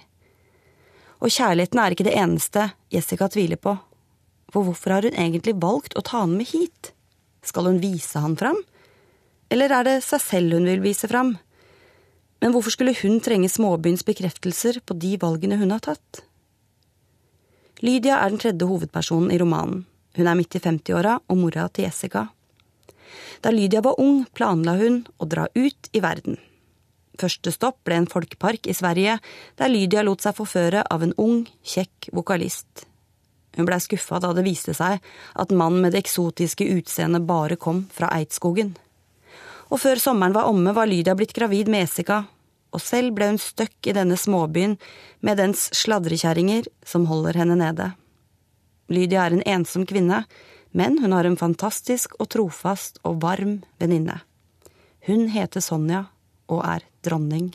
Og 1.24 1.32
kjærligheten 1.32 1.80
er 1.80 1.94
ikke 1.94 2.06
det 2.06 2.16
eneste 2.20 2.68
Jessica 2.92 3.28
tviler 3.32 3.58
på. 3.58 3.72
For 4.52 4.66
hvorfor 4.68 4.94
har 4.94 5.08
hun 5.08 5.16
egentlig 5.16 5.56
valgt 5.58 5.96
å 5.96 6.04
ta 6.04 6.22
han 6.22 6.36
med 6.36 6.50
hit? 6.52 6.92
Skal 7.46 7.70
hun 7.70 7.80
vise 7.82 8.20
han 8.20 8.36
fram? 8.38 8.60
Eller 9.50 9.72
er 9.72 9.88
det 9.88 9.96
seg 10.04 10.22
selv 10.22 10.58
hun 10.58 10.68
vil 10.68 10.84
vise 10.84 11.08
fram? 11.10 11.34
Men 12.44 12.52
hvorfor 12.52 12.74
skulle 12.74 12.94
hun 13.00 13.18
trenge 13.24 13.48
småbyens 13.50 14.04
bekreftelser 14.06 14.82
på 14.84 14.96
de 15.00 15.16
valgene 15.22 15.58
hun 15.58 15.72
har 15.72 15.82
tatt? 15.82 16.22
Lydia 17.84 18.22
er 18.22 18.32
den 18.32 18.40
tredje 18.40 18.66
hovedpersonen 18.68 19.32
i 19.34 19.38
romanen. 19.38 19.84
Hun 20.16 20.28
er 20.30 20.36
midt 20.38 20.56
i 20.56 20.62
50-åra 20.64 21.18
og 21.28 21.36
mora 21.36 21.66
til 21.68 21.84
Jessica. 21.84 22.24
Da 23.44 23.52
Lydia 23.52 23.82
var 23.84 24.00
ung, 24.00 24.24
planla 24.32 24.78
hun 24.80 25.02
å 25.20 25.28
dra 25.28 25.44
ut 25.52 25.90
i 25.92 26.00
verden. 26.00 26.38
Første 27.20 27.52
stopp 27.52 27.82
ble 27.84 27.98
en 28.00 28.08
folkepark 28.08 28.68
i 28.68 28.76
Sverige, 28.76 29.18
der 29.60 29.72
Lydia 29.72 30.04
lot 30.04 30.24
seg 30.24 30.36
forføre 30.36 30.84
av 30.88 31.04
en 31.04 31.12
ung, 31.20 31.44
kjekk 31.64 32.08
vokalist. 32.16 32.86
Hun 33.56 33.68
blei 33.68 33.78
skuffa 33.80 34.20
da 34.20 34.32
det 34.36 34.44
viste 34.44 34.72
seg 34.76 35.00
at 35.36 35.52
mannen 35.52 35.84
med 35.84 35.92
det 35.92 36.04
eksotiske 36.04 36.64
utseendet 36.76 37.28
bare 37.28 37.60
kom 37.60 37.84
fra 37.92 38.08
Eidskogen. 38.16 38.74
Og 39.68 39.80
før 39.82 40.00
sommeren 40.00 40.36
var 40.36 40.48
omme, 40.48 40.72
var 40.76 40.88
Lydia 40.88 41.16
blitt 41.16 41.36
gravid 41.36 41.68
med 41.72 41.84
Jessica, 41.84 42.22
og 42.76 42.82
selv 42.84 43.14
ble 43.16 43.30
hun 43.32 43.40
støkk 43.40 43.88
i 43.88 43.94
denne 43.96 44.18
småbyen 44.20 44.76
med 45.24 45.40
dens 45.40 45.70
sladrekjerringer 45.76 46.68
som 46.84 47.08
holder 47.08 47.40
henne 47.40 47.56
nede. 47.58 47.94
Lydia 48.92 49.24
er 49.24 49.34
en 49.34 49.46
ensom 49.56 49.86
kvinne, 49.88 50.24
men 50.76 50.98
hun 51.00 51.14
har 51.16 51.24
en 51.24 51.38
fantastisk 51.40 52.14
og 52.20 52.28
trofast 52.34 53.00
og 53.08 53.22
varm 53.24 53.62
venninne. 53.80 54.20
Hun 55.08 55.30
heter 55.32 55.64
Sonja 55.64 56.04
og 56.52 56.60
er 56.66 56.84
dronning. 57.06 57.54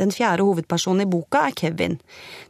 Den 0.00 0.14
fjerde 0.14 0.46
hovedpersonen 0.46 1.04
i 1.04 1.10
boka 1.10 1.44
er 1.50 1.56
Kevin, 1.58 1.98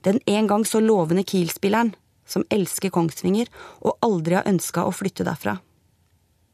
den 0.07 0.21
en 0.31 0.47
gang 0.49 0.65
så 0.69 0.81
lovende 0.81 1.27
Kiel-spilleren 1.27 1.91
som 2.29 2.47
elsker 2.55 2.93
Kongsvinger 2.95 3.51
og 3.83 3.99
aldri 4.07 4.39
har 4.39 4.47
ønska 4.49 4.87
å 4.87 4.95
flytte 4.95 5.27
derfra. 5.27 5.59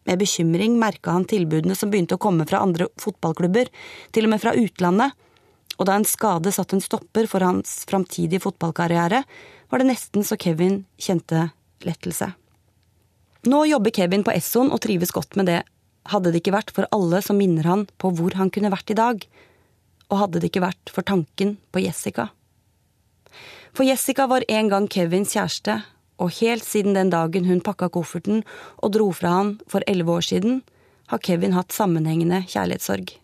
Med 0.09 0.23
bekymring 0.23 0.79
merka 0.81 1.13
han 1.13 1.27
tilbudene 1.29 1.77
som 1.77 1.91
begynte 1.93 2.17
å 2.17 2.23
komme 2.23 2.47
fra 2.49 2.63
andre 2.65 2.87
fotballklubber, 2.97 3.69
til 4.17 4.25
og 4.25 4.33
med 4.33 4.41
fra 4.41 4.55
utlandet, 4.57 5.13
og 5.77 5.87
da 5.87 5.99
en 5.99 6.09
skade 6.09 6.51
satte 6.55 6.79
en 6.79 6.83
stopper 6.83 7.29
for 7.31 7.45
hans 7.45 7.83
framtidige 7.91 8.41
fotballkarriere, 8.43 9.21
var 9.69 9.83
det 9.83 9.91
nesten 9.91 10.25
så 10.25 10.39
Kevin 10.41 10.81
kjente 10.97 11.51
lettelse. 11.85 12.31
Nå 13.49 13.61
jobber 13.69 13.95
Kevin 13.95 14.25
på 14.27 14.33
Esson 14.33 14.73
og 14.73 14.81
trives 14.83 15.13
godt 15.15 15.37
med 15.39 15.51
det, 15.53 15.61
hadde 16.09 16.33
det 16.33 16.41
ikke 16.41 16.57
vært 16.57 16.73
for 16.75 16.89
alle 16.95 17.21
som 17.23 17.37
minner 17.39 17.69
han 17.69 17.85
på 18.01 18.11
hvor 18.17 18.35
han 18.41 18.51
kunne 18.51 18.73
vært 18.73 18.95
i 18.95 18.99
dag, 18.99 19.23
og 20.09 20.21
hadde 20.23 20.41
det 20.41 20.49
ikke 20.49 20.65
vært 20.65 20.95
for 20.95 21.05
tanken 21.05 21.59
på 21.69 21.85
Jessica. 21.85 22.31
For 23.77 23.85
Jessica 23.85 24.25
var 24.27 24.47
en 24.49 24.73
gang 24.73 24.89
Kevins 24.89 25.37
kjæreste, 25.37 25.83
og 26.19 26.35
helt 26.41 26.67
siden 26.67 26.97
den 26.99 27.13
dagen 27.15 27.47
hun 27.49 27.63
pakka 27.65 27.89
kofferten 27.95 28.43
og 28.83 28.93
dro 28.97 29.11
fra 29.15 29.37
han 29.39 29.53
for 29.71 29.87
elleve 29.87 30.19
år 30.19 30.27
siden, 30.31 30.63
har 31.09 31.23
Kevin 31.25 31.55
hatt 31.57 31.73
sammenhengende 31.73 32.43
kjærlighetssorg. 32.51 33.15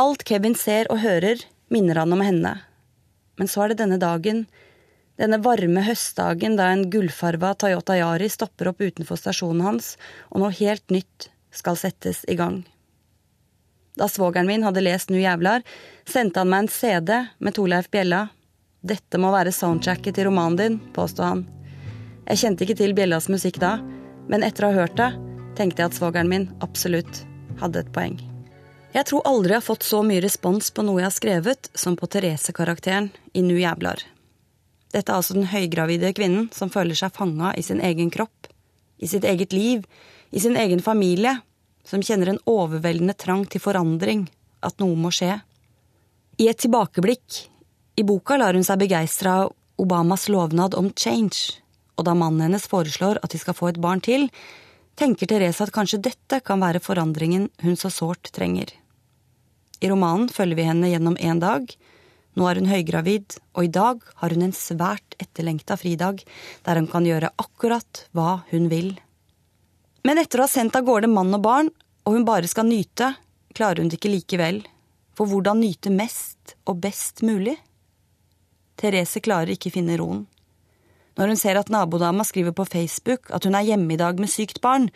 Alt 0.00 0.24
Kevin 0.28 0.56
ser 0.58 0.90
og 0.92 1.00
hører, 1.02 1.40
minner 1.70 2.02
han 2.02 2.12
om 2.12 2.20
henne. 2.24 2.58
Men 3.40 3.48
så 3.48 3.64
er 3.64 3.72
det 3.72 3.80
denne 3.80 4.00
dagen 4.02 4.44
denne 5.20 5.36
varme 5.44 5.82
høstdagen 5.84 6.54
da 6.56 6.70
en 6.72 6.86
gullfarva 6.92 7.52
Toyota 7.60 7.98
Yari 7.98 8.30
stopper 8.32 8.70
opp 8.70 8.80
utenfor 8.80 9.18
stasjonen 9.20 9.66
hans, 9.66 9.94
og 10.32 10.40
noe 10.40 10.54
helt 10.56 10.86
nytt 10.88 11.28
skal 11.52 11.76
settes 11.76 12.22
i 12.24 12.38
gang. 12.40 12.62
Da 14.00 14.08
svogeren 14.08 14.48
min 14.48 14.64
hadde 14.64 14.80
lest 14.80 15.10
Nu 15.12 15.18
jævlar, 15.20 15.60
sendte 16.08 16.40
han 16.40 16.48
meg 16.48 16.64
en 16.64 16.72
CD 16.72 17.12
med 17.38 17.56
Torleif 17.58 17.90
Bjella. 17.92 18.28
Dette 18.80 19.20
må 19.20 19.34
være 19.34 19.52
soundtracket 19.52 20.16
til 20.16 20.30
romanen 20.30 20.56
din, 20.56 20.78
påstod 20.96 21.26
han. 21.26 21.48
Jeg 22.28 22.42
kjente 22.42 22.66
ikke 22.66 22.78
til 22.78 22.94
Bjellas 22.96 23.28
musikk 23.32 23.60
da, 23.62 23.78
men 24.30 24.44
etter 24.46 24.66
å 24.66 24.72
ha 24.72 24.84
hørt 24.84 24.98
det, 25.00 25.10
tenkte 25.58 25.82
jeg 25.82 25.90
at 25.90 25.96
svogeren 25.98 26.30
min 26.30 26.48
absolutt 26.64 27.24
hadde 27.60 27.82
et 27.82 27.92
poeng. 27.94 28.18
Jeg 28.90 29.06
tror 29.06 29.26
aldri 29.28 29.54
jeg 29.54 29.62
har 29.62 29.66
fått 29.66 29.86
så 29.86 30.00
mye 30.02 30.22
respons 30.22 30.72
på 30.74 30.82
noe 30.82 30.98
jeg 30.98 31.06
har 31.06 31.14
skrevet, 31.14 31.70
som 31.78 31.94
på 31.98 32.08
Therese-karakteren 32.10 33.10
i 33.38 33.42
Nu 33.46 33.54
jævlar. 33.60 34.02
Dette 34.90 35.12
er 35.12 35.20
altså 35.20 35.36
den 35.36 35.46
høygravide 35.50 36.10
kvinnen 36.16 36.48
som 36.54 36.72
føler 36.74 36.98
seg 36.98 37.14
fanga 37.14 37.52
i 37.54 37.62
sin 37.62 37.82
egen 37.86 38.10
kropp, 38.10 38.48
i 38.98 39.06
sitt 39.06 39.24
eget 39.24 39.54
liv, 39.54 39.84
i 40.34 40.42
sin 40.42 40.58
egen 40.58 40.82
familie, 40.82 41.36
som 41.86 42.02
kjenner 42.02 42.32
en 42.32 42.42
overveldende 42.50 43.14
trang 43.14 43.46
til 43.46 43.62
forandring, 43.62 44.26
at 44.66 44.82
noe 44.82 44.98
må 44.98 45.12
skje. 45.14 45.38
I 46.42 46.50
et 46.50 46.58
tilbakeblikk 46.58 47.44
i 48.00 48.04
boka 48.06 48.38
lar 48.40 48.58
hun 48.58 48.66
seg 48.66 48.82
begeistre 48.82 49.38
av 49.44 49.54
Obamas 49.80 50.26
lovnad 50.28 50.74
om 50.76 50.90
change, 50.92 51.59
og 52.00 52.08
da 52.08 52.16
mannen 52.16 52.48
hennes 52.48 52.64
foreslår 52.70 53.20
at 53.20 53.34
de 53.34 53.40
skal 53.40 53.56
få 53.56 53.70
et 53.70 53.80
barn 53.82 54.00
til, 54.00 54.30
tenker 54.96 55.28
Therese 55.28 55.66
at 55.66 55.74
kanskje 55.74 56.00
dette 56.08 56.40
kan 56.44 56.60
være 56.64 56.80
forandringen 56.82 57.50
hun 57.62 57.76
så 57.76 57.92
sårt 57.92 58.32
trenger. 58.32 58.72
I 59.80 59.88
romanen 59.92 60.28
følger 60.32 60.58
vi 60.58 60.68
henne 60.68 60.90
gjennom 60.90 61.16
en 61.20 61.40
dag, 61.44 61.68
Nå 62.38 62.46
er 62.46 62.60
hun 62.60 62.70
høygravid, 62.70 63.34
og 63.58 63.66
i 63.66 63.72
dag 63.74 64.02
har 64.22 64.34
hun 64.34 64.44
en 64.46 64.54
svært 64.54 65.16
etterlengta 65.20 65.76
fridag, 65.80 66.22
der 66.66 66.78
hun 66.78 66.86
kan 66.90 67.06
gjøre 67.06 67.32
akkurat 67.42 68.04
hva 68.14 68.42
hun 68.52 68.68
vil. 68.70 68.92
Men 70.06 70.20
etter 70.22 70.40
å 70.40 70.46
ha 70.46 70.52
sendt 70.52 70.78
av 70.78 70.86
gårde 70.86 71.10
mann 71.10 71.34
og 71.36 71.42
barn, 71.44 71.72
og 72.06 72.16
hun 72.16 72.26
bare 72.28 72.48
skal 72.48 72.68
nyte, 72.70 73.12
klarer 73.56 73.82
hun 73.82 73.90
det 73.90 73.98
ikke 73.98 74.14
likevel. 74.14 74.62
For 75.18 75.28
hvordan 75.28 75.60
nyte 75.60 75.90
mest 75.92 76.54
og 76.70 76.78
best 76.84 77.24
mulig? 77.26 77.58
Therese 78.80 79.20
klarer 79.20 79.52
ikke 79.56 79.74
finne 79.74 79.98
roen. 80.00 80.22
Når 81.20 81.34
hun 81.34 81.38
ser 81.38 81.58
at 81.60 81.68
nabodama 81.68 82.24
skriver 82.24 82.54
på 82.56 82.64
Facebook 82.64 83.28
at 83.36 83.44
hun 83.44 83.58
er 83.58 83.66
hjemme 83.68 83.92
i 83.92 84.00
dag 84.00 84.16
med 84.20 84.32
sykt 84.32 84.62
barn, 84.64 84.88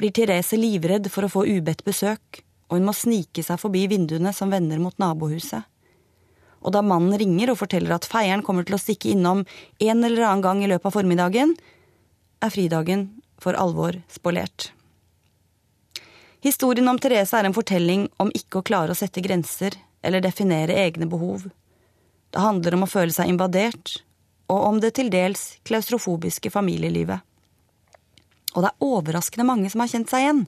blir 0.00 0.14
Therese 0.16 0.56
livredd 0.56 1.10
for 1.12 1.28
å 1.28 1.32
få 1.32 1.44
ubedt 1.44 1.84
besøk, 1.84 2.40
og 2.72 2.78
hun 2.78 2.88
må 2.88 2.96
snike 2.96 3.44
seg 3.44 3.60
forbi 3.60 3.84
vinduene 3.92 4.32
som 4.32 4.50
vender 4.50 4.80
mot 4.80 4.96
nabohuset 4.98 5.68
og 6.62 6.74
da 6.74 6.82
mannen 6.86 7.16
ringer 7.18 7.52
og 7.52 7.58
forteller 7.60 7.94
at 7.96 8.06
feieren 8.08 8.44
kommer 8.46 8.66
til 8.66 8.76
å 8.76 8.80
stikke 8.80 9.10
innom 9.12 9.42
en 9.42 10.04
eller 10.06 10.26
annen 10.28 10.44
gang 10.44 10.62
i 10.62 10.70
løpet 10.70 10.88
av 10.88 10.96
formiddagen, 10.96 11.56
er 12.42 12.54
fridagen 12.54 13.08
for 13.42 13.58
alvor 13.58 13.98
spolert. 14.10 14.70
Historien 16.42 16.88
om 16.90 16.98
Therese 16.98 17.38
er 17.38 17.46
en 17.46 17.54
fortelling 17.54 18.08
om 18.22 18.30
ikke 18.34 18.60
å 18.60 18.66
klare 18.66 18.94
å 18.94 18.98
sette 18.98 19.22
grenser 19.22 19.76
eller 20.02 20.22
definere 20.22 20.78
egne 20.86 21.06
behov. 21.10 21.46
Det 22.32 22.42
handler 22.42 22.74
om 22.74 22.86
å 22.86 22.90
føle 22.90 23.14
seg 23.14 23.30
invadert, 23.30 24.00
og 24.50 24.64
om 24.68 24.80
det 24.82 24.94
til 24.98 25.10
dels 25.12 25.58
klaustrofobiske 25.68 26.50
familielivet. 26.52 27.20
Og 28.52 28.64
det 28.64 28.70
er 28.72 28.84
overraskende 28.84 29.46
mange 29.48 29.70
som 29.72 29.82
har 29.82 29.92
kjent 29.92 30.10
seg 30.12 30.24
igjen. 30.24 30.42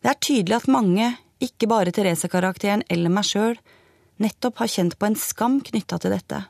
Det 0.00 0.12
er 0.12 0.22
tydelig 0.22 0.56
at 0.60 0.70
mange, 0.70 1.10
ikke 1.42 1.68
bare 1.68 1.92
Therese-karakteren 1.92 2.84
eller 2.92 3.12
meg 3.12 3.26
sjøl, 3.28 3.58
nettopp 4.22 4.62
har 4.62 4.72
kjent 4.72 4.96
på 4.96 5.08
en 5.08 5.18
skam 5.20 5.58
knytta 5.64 5.98
til 6.00 6.14
dette. 6.14 6.40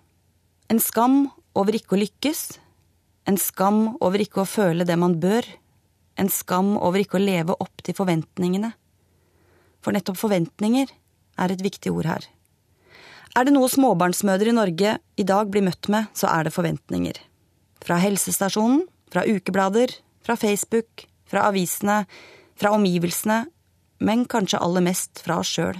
En 0.70 0.82
skam 0.82 1.26
over 1.58 1.74
ikke 1.74 1.96
å 1.96 2.00
lykkes, 2.02 2.42
en 3.26 3.38
skam 3.40 3.96
over 3.98 4.22
ikke 4.22 4.44
å 4.44 4.48
føle 4.48 4.86
det 4.86 4.98
man 5.00 5.16
bør, 5.22 5.46
en 6.16 6.30
skam 6.32 6.76
over 6.78 7.02
ikke 7.02 7.18
å 7.18 7.24
leve 7.24 7.56
opp 7.58 7.82
til 7.84 7.96
forventningene. 7.96 8.70
For 9.82 9.94
nettopp 9.94 10.18
forventninger 10.20 10.92
er 11.42 11.52
et 11.52 11.62
viktig 11.62 11.92
ord 11.92 12.08
her. 12.08 12.24
Er 13.36 13.44
det 13.44 13.52
noe 13.52 13.68
småbarnsmødre 13.68 14.48
i 14.48 14.56
Norge 14.56 14.92
i 15.20 15.24
dag 15.28 15.50
blir 15.52 15.64
møtt 15.66 15.90
med, 15.92 16.08
så 16.16 16.30
er 16.32 16.46
det 16.46 16.54
forventninger. 16.54 17.18
Fra 17.84 17.98
helsestasjonen, 18.00 18.86
fra 19.12 19.26
ukeblader, 19.28 19.92
fra 20.24 20.38
Facebook, 20.40 21.04
fra 21.28 21.42
avisene, 21.50 22.06
fra 22.56 22.72
omgivelsene, 22.72 23.42
men 24.00 24.24
kanskje 24.24 24.60
aller 24.64 24.84
mest 24.86 25.20
fra 25.24 25.42
oss 25.42 25.52
sjøl. 25.52 25.76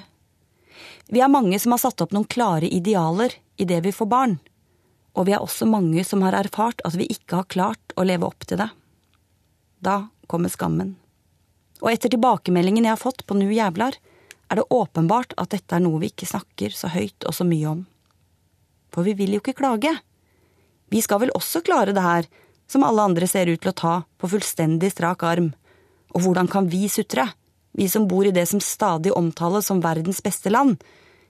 Vi 1.09 1.23
er 1.25 1.33
mange 1.33 1.57
som 1.63 1.73
har 1.73 1.81
satt 1.81 2.03
opp 2.05 2.13
noen 2.13 2.29
klare 2.29 2.69
idealer 2.69 3.33
idet 3.57 3.81
vi 3.87 3.95
får 3.95 4.11
barn, 4.11 4.37
og 5.17 5.25
vi 5.29 5.33
er 5.33 5.41
også 5.41 5.69
mange 5.71 6.05
som 6.05 6.21
har 6.27 6.37
erfart 6.37 6.85
at 6.85 6.99
vi 7.01 7.09
ikke 7.09 7.41
har 7.41 7.49
klart 7.49 7.97
å 7.97 8.05
leve 8.05 8.29
opp 8.29 8.45
til 8.45 8.61
det. 8.61 8.69
Da 9.81 10.11
kommer 10.29 10.53
skammen. 10.53 10.93
Og 11.81 11.89
etter 11.93 12.13
tilbakemeldingen 12.13 12.85
jeg 12.85 12.93
har 12.93 13.01
fått 13.01 13.25
på 13.25 13.37
Nu 13.39 13.49
jævlar, 13.49 13.97
er 14.51 14.61
det 14.61 14.69
åpenbart 14.71 15.35
at 15.41 15.53
dette 15.55 15.77
er 15.77 15.83
noe 15.85 16.01
vi 16.03 16.11
ikke 16.13 16.29
snakker 16.29 16.75
så 16.75 16.91
høyt 16.93 17.27
og 17.27 17.35
så 17.35 17.47
mye 17.47 17.71
om. 17.71 17.87
For 18.95 19.07
vi 19.07 19.17
vil 19.19 19.37
jo 19.37 19.43
ikke 19.43 19.57
klage. 19.59 19.93
Vi 20.93 21.03
skal 21.03 21.25
vel 21.25 21.35
også 21.35 21.65
klare 21.67 21.95
det 21.97 22.05
her, 22.05 22.29
som 22.71 22.85
alle 22.87 23.03
andre 23.03 23.27
ser 23.31 23.51
ut 23.51 23.61
til 23.63 23.73
å 23.73 23.79
ta 23.79 23.97
på 24.19 24.31
fullstendig 24.31 24.93
strak 24.95 25.25
arm. 25.27 25.51
Og 26.15 26.23
hvordan 26.23 26.49
kan 26.51 26.71
vi 26.71 26.87
sutre? 26.91 27.27
vi 27.77 27.89
som 27.89 28.07
bor 28.09 28.27
i 28.27 28.33
det 28.33 28.47
som 28.49 28.61
stadig 28.61 29.13
omtales 29.13 29.69
som 29.69 29.83
verdens 29.85 30.23
beste 30.25 30.51
land, 30.51 30.81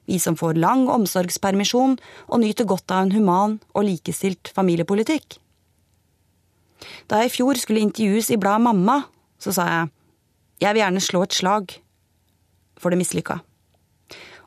vi 0.06 0.20
som 0.22 0.36
får 0.38 0.58
lang 0.62 0.86
omsorgspermisjon 0.92 1.96
og 1.98 2.42
nyter 2.42 2.68
godt 2.70 2.92
av 2.94 3.06
en 3.06 3.14
human 3.16 3.56
og 3.74 3.88
likestilt 3.88 4.52
familiepolitikk. 4.54 5.40
Da 7.10 7.22
jeg 7.22 7.32
i 7.32 7.34
fjor 7.34 7.58
skulle 7.58 7.82
intervjues 7.82 8.30
i 8.30 8.38
bladet 8.38 8.62
Mamma, 8.68 9.00
så 9.42 9.54
sa 9.56 9.66
jeg 9.72 9.92
jeg 10.62 10.72
vil 10.72 10.80
gjerne 10.80 11.02
slå 11.04 11.20
et 11.26 11.34
slag 11.36 11.74
for 12.80 12.92
det 12.92 13.00
mislykka. 13.00 13.40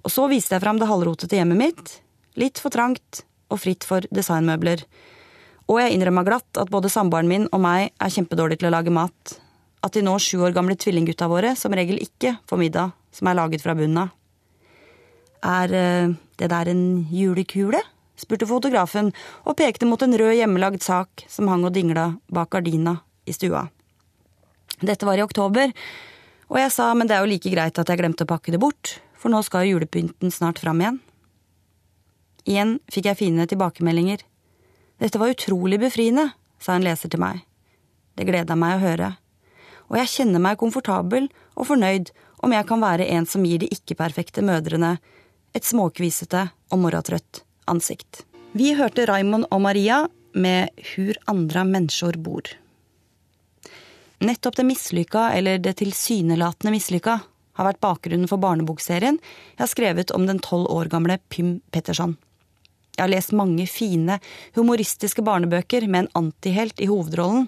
Og 0.06 0.13
så 0.13 0.28
viste 0.32 0.56
jeg 0.56 0.63
fram 0.63 0.80
det 0.80 0.88
halvrotete 0.89 1.39
hjemmet 1.39 1.60
mitt, 1.60 1.94
litt 2.39 2.62
for 2.62 2.74
trangt 2.74 3.24
og 3.50 3.60
fritt 3.62 3.86
for 3.88 4.06
designmøbler, 4.15 4.86
og 5.70 5.78
jeg 5.84 5.94
innrømma 5.94 6.24
glatt 6.26 6.58
at 6.58 6.72
både 6.74 6.89
samboeren 6.89 7.30
min 7.30 7.46
og 7.54 7.62
meg 7.62 7.92
er 8.02 8.13
kjempedårlige 8.13 8.63
til 8.63 8.72
å 8.72 8.74
lage 8.74 8.94
mat, 8.94 9.36
at 9.86 9.94
de 9.94 10.02
nå 10.04 10.15
sju 10.22 10.42
år 10.48 10.56
gamle 10.56 10.76
tvillinggutta 10.80 11.30
våre 11.30 11.54
som 11.60 11.76
regel 11.78 12.02
ikke 12.02 12.39
får 12.50 12.62
middag 12.62 12.96
som 13.13 13.30
er 13.30 13.38
laget 13.38 13.63
fra 13.63 13.76
bunnen 13.78 14.02
av. 14.02 14.15
Er 15.46 15.72
uh, 15.72 16.15
det 16.42 16.52
der 16.52 16.74
en 16.74 16.84
julekule? 17.13 17.82
spurte 18.20 18.44
fotografen 18.50 19.13
og 19.48 19.56
pekte 19.56 19.88
mot 19.88 20.02
en 20.04 20.12
rød 20.20 20.34
hjemmelagd 20.36 20.84
sak 20.84 21.24
som 21.32 21.48
hang 21.48 21.63
og 21.63 21.72
dingla 21.72 22.10
bak 22.28 22.50
gardina 22.52 22.98
i 23.24 23.32
stua. 23.32 23.62
Dette 24.84 25.08
var 25.08 25.15
i 25.20 25.24
oktober, 25.24 25.72
og 26.50 26.58
jeg 26.58 26.74
sa 26.74 26.90
men 26.98 27.10
det 27.10 27.16
er 27.16 27.24
jo 27.24 27.32
like 27.32 27.54
greit 27.54 27.78
at 27.80 27.90
jeg 27.90 28.02
glemte 28.02 28.26
å 28.26 28.30
pakke 28.30 28.54
det 28.54 28.62
bort, 28.62 28.98
for 29.20 29.32
nå 29.32 29.42
skal 29.46 29.68
jo 29.68 29.78
julepynten 29.78 30.34
snart 30.34 30.62
fram 30.62 30.82
igjen. 30.82 31.00
Igjen 32.50 32.76
fikk 32.90 33.10
jeg 33.12 33.20
fine 33.20 33.46
tilbakemeldinger. 33.50 34.24
Dette 35.00 35.22
var 35.22 35.32
utrolig 35.32 35.80
befriende, 35.82 36.32
sa 36.60 36.76
en 36.76 36.86
leser 36.88 37.12
til 37.12 37.22
meg. 37.22 37.44
Det 38.18 38.26
gleda 38.28 38.58
meg 38.58 38.80
å 38.80 38.84
høre 38.84 39.12
og 39.90 39.98
jeg 39.98 40.14
kjenner 40.14 40.42
meg 40.42 40.60
komfortabel 40.62 41.28
og 41.58 41.68
fornøyd 41.70 42.14
om 42.46 42.54
jeg 42.56 42.68
kan 42.70 42.82
være 42.82 43.10
en 43.18 43.28
som 43.28 43.44
gir 43.46 43.62
de 43.64 43.70
ikke-perfekte 43.74 44.44
mødrene 44.46 44.96
et 45.58 45.66
småkvisete 45.66 46.46
og 46.70 46.82
morratrøtt 46.84 47.44
ansikt. 47.70 48.24
Vi 48.54 48.74
hørte 48.78 49.08
Raymond 49.10 49.50
og 49.50 49.64
Maria 49.66 50.04
med 50.34 50.70
Hur 50.94 51.18
andra 51.30 51.66
mennesker 51.66 52.18
bor. 52.22 52.46
Nettopp 54.20 54.56
det 54.56 54.64
mislykka, 54.68 55.32
eller 55.32 55.58
det 55.58 55.78
tilsynelatende 55.80 56.74
mislykka, 56.76 57.20
har 57.56 57.68
vært 57.68 57.80
bakgrunnen 57.84 58.28
for 58.28 58.40
barnebokserien 58.40 59.16
jeg 59.20 59.62
har 59.62 59.70
skrevet 59.72 60.12
om 60.16 60.26
den 60.28 60.42
tolv 60.44 60.68
år 60.72 60.90
gamle 60.92 61.16
Pym 61.32 61.60
Petterson. 61.72 62.18
Jeg 62.98 63.06
har 63.06 63.12
lest 63.14 63.32
mange 63.36 63.64
fine, 63.72 64.18
humoristiske 64.58 65.24
barnebøker 65.24 65.88
med 65.88 66.06
en 66.06 66.10
antihelt 66.20 66.82
i 66.84 66.90
hovedrollen, 66.90 67.48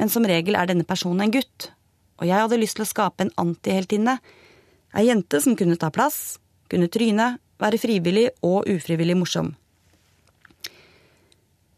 men 0.00 0.12
som 0.12 0.24
regel 0.24 0.56
er 0.56 0.70
denne 0.70 0.86
personen 0.88 1.26
en 1.26 1.34
gutt, 1.34 1.68
og 2.16 2.28
jeg 2.30 2.40
hadde 2.40 2.60
lyst 2.62 2.78
til 2.78 2.86
å 2.86 2.88
skape 2.88 3.26
en 3.26 3.34
antiheltinne, 3.42 4.16
ei 4.96 5.08
jente 5.10 5.40
som 5.44 5.56
kunne 5.58 5.76
ta 5.80 5.90
plass, 5.92 6.38
kunne 6.72 6.88
tryne, 6.88 7.34
være 7.60 7.80
frivillig 7.82 8.30
og 8.40 8.70
ufrivillig 8.72 9.18
morsom. 9.20 9.52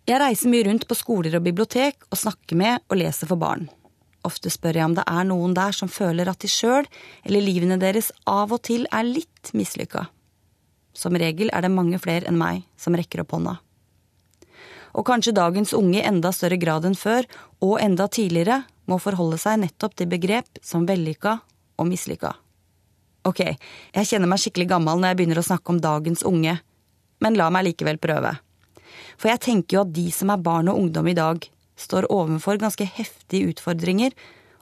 Jeg 0.06 0.22
reiser 0.22 0.52
mye 0.52 0.68
rundt 0.68 0.86
på 0.86 0.94
skoler 0.94 1.34
og 1.34 1.42
bibliotek 1.42 2.06
og 2.12 2.20
snakker 2.20 2.58
med 2.58 2.86
og 2.86 3.00
leser 3.02 3.26
for 3.26 3.42
barn. 3.42 3.66
Ofte 4.26 4.50
spør 4.50 4.80
jeg 4.80 4.90
om 4.90 4.96
det 4.96 5.06
er 5.06 5.28
noen 5.28 5.54
der 5.54 5.76
som 5.76 5.90
føler 5.92 6.28
at 6.30 6.42
de 6.42 6.50
sjøl 6.50 6.88
eller 7.22 7.44
livene 7.44 7.78
deres 7.78 8.10
av 8.26 8.52
og 8.52 8.64
til 8.66 8.88
er 8.90 9.06
litt 9.06 9.52
mislykka. 9.54 10.08
Som 10.96 11.14
regel 11.20 11.52
er 11.52 11.62
det 11.62 11.74
mange 11.74 12.00
flere 12.02 12.26
enn 12.26 12.40
meg 12.40 12.64
som 12.80 12.96
rekker 12.96 13.22
opp 13.22 13.36
hånda 13.36 13.58
og 14.96 15.04
kanskje 15.04 15.34
dagens 15.36 15.74
unge 15.76 16.00
i 16.00 16.06
enda 16.08 16.32
større 16.32 16.56
grad 16.60 16.86
enn 16.88 16.96
før, 16.96 17.26
og 17.60 17.78
enda 17.82 18.08
tidligere, 18.08 18.62
må 18.86 18.98
forholde 19.02 19.38
seg 19.40 19.60
nettopp 19.60 19.96
til 19.98 20.08
begrep 20.08 20.60
som 20.64 20.86
vellykka 20.88 21.36
og 21.76 21.88
mislykka. 21.90 22.32
Ok, 23.26 23.42
jeg 23.42 24.08
kjenner 24.08 24.30
meg 24.30 24.40
skikkelig 24.40 24.68
gammel 24.70 25.00
når 25.00 25.12
jeg 25.12 25.18
begynner 25.20 25.40
å 25.42 25.46
snakke 25.48 25.74
om 25.74 25.80
dagens 25.82 26.22
unge, 26.28 26.54
men 27.20 27.36
la 27.36 27.48
meg 27.50 27.66
likevel 27.66 27.98
prøve. 28.00 28.36
For 29.18 29.32
jeg 29.32 29.42
tenker 29.42 29.76
jo 29.76 29.82
at 29.82 29.92
de 29.96 30.06
som 30.14 30.30
er 30.32 30.40
barn 30.40 30.70
og 30.70 30.78
ungdom 30.78 31.10
i 31.10 31.16
dag, 31.18 31.42
står 31.76 32.08
overfor 32.12 32.58
ganske 32.60 32.86
heftige 32.96 33.52
utfordringer, 33.52 34.14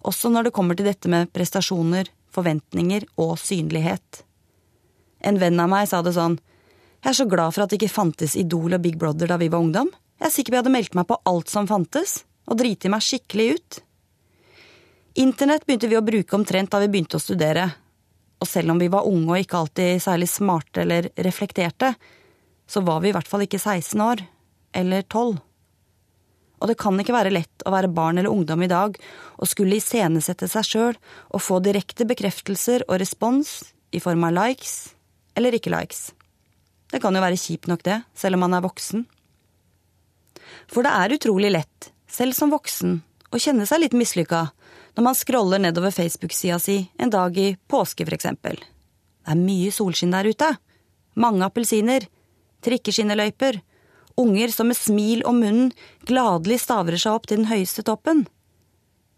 også 0.05 0.31
når 0.33 0.48
det 0.48 0.55
kommer 0.57 0.77
til 0.77 0.88
dette 0.88 1.11
med 1.11 1.31
prestasjoner, 1.33 2.11
forventninger 2.35 3.07
og 3.22 3.37
synlighet. 3.40 4.24
En 5.24 5.38
venn 5.40 5.61
av 5.62 5.70
meg 5.72 5.88
sa 5.88 6.03
det 6.05 6.16
sånn, 6.16 6.37
jeg 7.05 7.12
er 7.12 7.18
så 7.18 7.29
glad 7.29 7.55
for 7.55 7.64
at 7.64 7.72
det 7.72 7.79
ikke 7.79 7.92
fantes 7.92 8.35
Idol 8.40 8.77
og 8.77 8.83
Big 8.85 8.96
Brother 9.00 9.29
da 9.29 9.37
vi 9.40 9.50
var 9.53 9.61
ungdom. 9.61 9.90
Jeg 10.20 10.29
er 10.29 10.33
sikker 10.33 10.55
jeg 10.55 10.62
hadde 10.62 10.72
meldt 10.72 10.94
meg 10.96 11.09
på 11.09 11.18
alt 11.29 11.50
som 11.53 11.68
fantes, 11.68 12.22
og 12.48 12.59
driti 12.61 12.90
meg 12.92 13.05
skikkelig 13.05 13.48
ut. 13.57 13.81
Internett 15.20 15.66
begynte 15.66 15.90
vi 15.90 15.98
å 15.98 16.05
bruke 16.05 16.37
omtrent 16.37 16.72
da 16.72 16.81
vi 16.83 16.88
begynte 16.90 17.20
å 17.20 17.22
studere, 17.22 17.68
og 18.40 18.48
selv 18.48 18.74
om 18.74 18.81
vi 18.81 18.90
var 18.92 19.07
unge 19.09 19.31
og 19.31 19.44
ikke 19.44 19.61
alltid 19.61 20.03
særlig 20.03 20.31
smarte 20.33 20.83
eller 20.83 21.11
reflekterte, 21.27 21.92
så 22.66 22.81
var 22.85 23.05
vi 23.05 23.12
i 23.12 23.14
hvert 23.14 23.29
fall 23.29 23.44
ikke 23.44 23.61
16 23.61 24.00
år, 24.00 24.24
eller 24.74 25.05
12. 25.05 25.37
Og 26.62 26.71
det 26.71 26.79
kan 26.81 26.99
ikke 27.01 27.17
være 27.17 27.33
lett 27.35 27.64
å 27.67 27.73
være 27.75 27.93
barn 27.93 28.21
eller 28.21 28.33
ungdom 28.33 28.62
i 28.64 28.71
dag 28.71 28.97
og 29.37 29.51
skulle 29.51 29.79
iscenesette 29.81 30.49
seg 30.51 30.69
sjøl 30.69 30.99
og 31.31 31.43
få 31.43 31.61
direkte 31.64 32.07
bekreftelser 32.09 32.87
og 32.88 33.01
respons 33.03 33.61
i 33.95 34.01
form 34.03 34.25
av 34.29 34.37
likes 34.37 34.95
eller 35.35 35.57
ikke 35.57 35.73
likes. 35.75 36.12
Det 36.93 37.01
kan 37.03 37.14
jo 37.17 37.23
være 37.25 37.40
kjipt 37.40 37.67
nok, 37.67 37.83
det, 37.83 38.03
selv 38.14 38.38
om 38.38 38.45
man 38.47 38.55
er 38.55 38.62
voksen. 38.62 39.03
For 40.71 40.87
det 40.87 40.93
er 40.95 41.17
utrolig 41.17 41.51
lett, 41.51 41.90
selv 42.07 42.37
som 42.37 42.53
voksen, 42.55 43.01
å 43.35 43.40
kjenne 43.40 43.67
seg 43.67 43.83
litt 43.83 43.97
mislykka 43.99 44.47
når 44.95 45.07
man 45.09 45.17
scroller 45.19 45.59
nedover 45.59 45.90
Facebook-sida 45.90 46.61
si 46.62 46.77
en 47.03 47.11
dag 47.11 47.35
i 47.38 47.49
påske, 47.67 48.07
for 48.07 48.14
eksempel. 48.14 48.61
Det 49.25 49.33
er 49.33 49.40
mye 49.40 49.73
solskinn 49.75 50.14
der 50.14 50.29
ute. 50.31 50.53
Mange 51.19 51.47
appelsiner. 51.47 52.07
trikkeskinneløyper, 52.64 53.59
unger 54.20 54.53
som 54.55 54.70
med 54.70 54.79
smil 54.79 55.24
om 55.29 55.40
munnen 55.42 55.72
gladelig 56.09 56.61
stavrer 56.64 57.00
seg 57.00 57.16
opp 57.16 57.29
til 57.29 57.42
den 57.42 57.50
høyeste 57.50 57.85
toppen. 57.87 58.24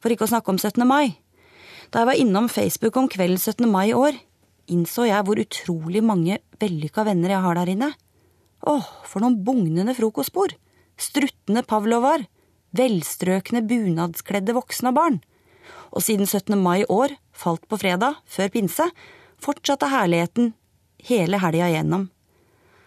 For 0.00 0.12
ikke 0.12 0.26
å 0.26 0.32
snakke 0.32 0.52
om 0.52 0.60
17. 0.60 0.84
mai. 0.88 1.16
Da 1.90 2.02
jeg 2.02 2.10
var 2.10 2.20
innom 2.20 2.48
Facebook 2.50 2.96
om 2.98 3.08
kvelden 3.10 3.38
17. 3.38 3.68
mai 3.70 3.90
i 3.90 3.96
år, 3.96 4.16
innså 4.72 5.06
jeg 5.06 5.26
hvor 5.26 5.40
utrolig 5.40 6.02
mange 6.04 6.40
vellykka 6.60 7.06
venner 7.06 7.36
jeg 7.36 7.44
har 7.44 7.60
der 7.60 7.72
inne. 7.76 7.92
Åh, 8.66 8.88
for 9.06 9.22
noen 9.22 9.38
bugnende 9.46 9.94
frokostbord! 9.96 10.56
Struttende 10.98 11.62
pavlovar! 11.62 12.24
Velstrøkne 12.76 13.62
bunadskledde 13.68 14.56
voksne 14.56 14.90
og 14.92 14.98
barn! 14.98 15.20
Og 15.94 16.02
siden 16.02 16.26
17. 16.26 16.56
mai 16.58 16.82
i 16.82 16.90
år 16.90 17.14
falt 17.36 17.64
på 17.70 17.78
fredag, 17.80 18.18
før 18.26 18.50
pinse, 18.52 18.88
fortsatte 19.42 19.90
herligheten 19.92 20.54
hele 21.06 21.38
helga 21.40 21.70
igjennom. 21.70 22.08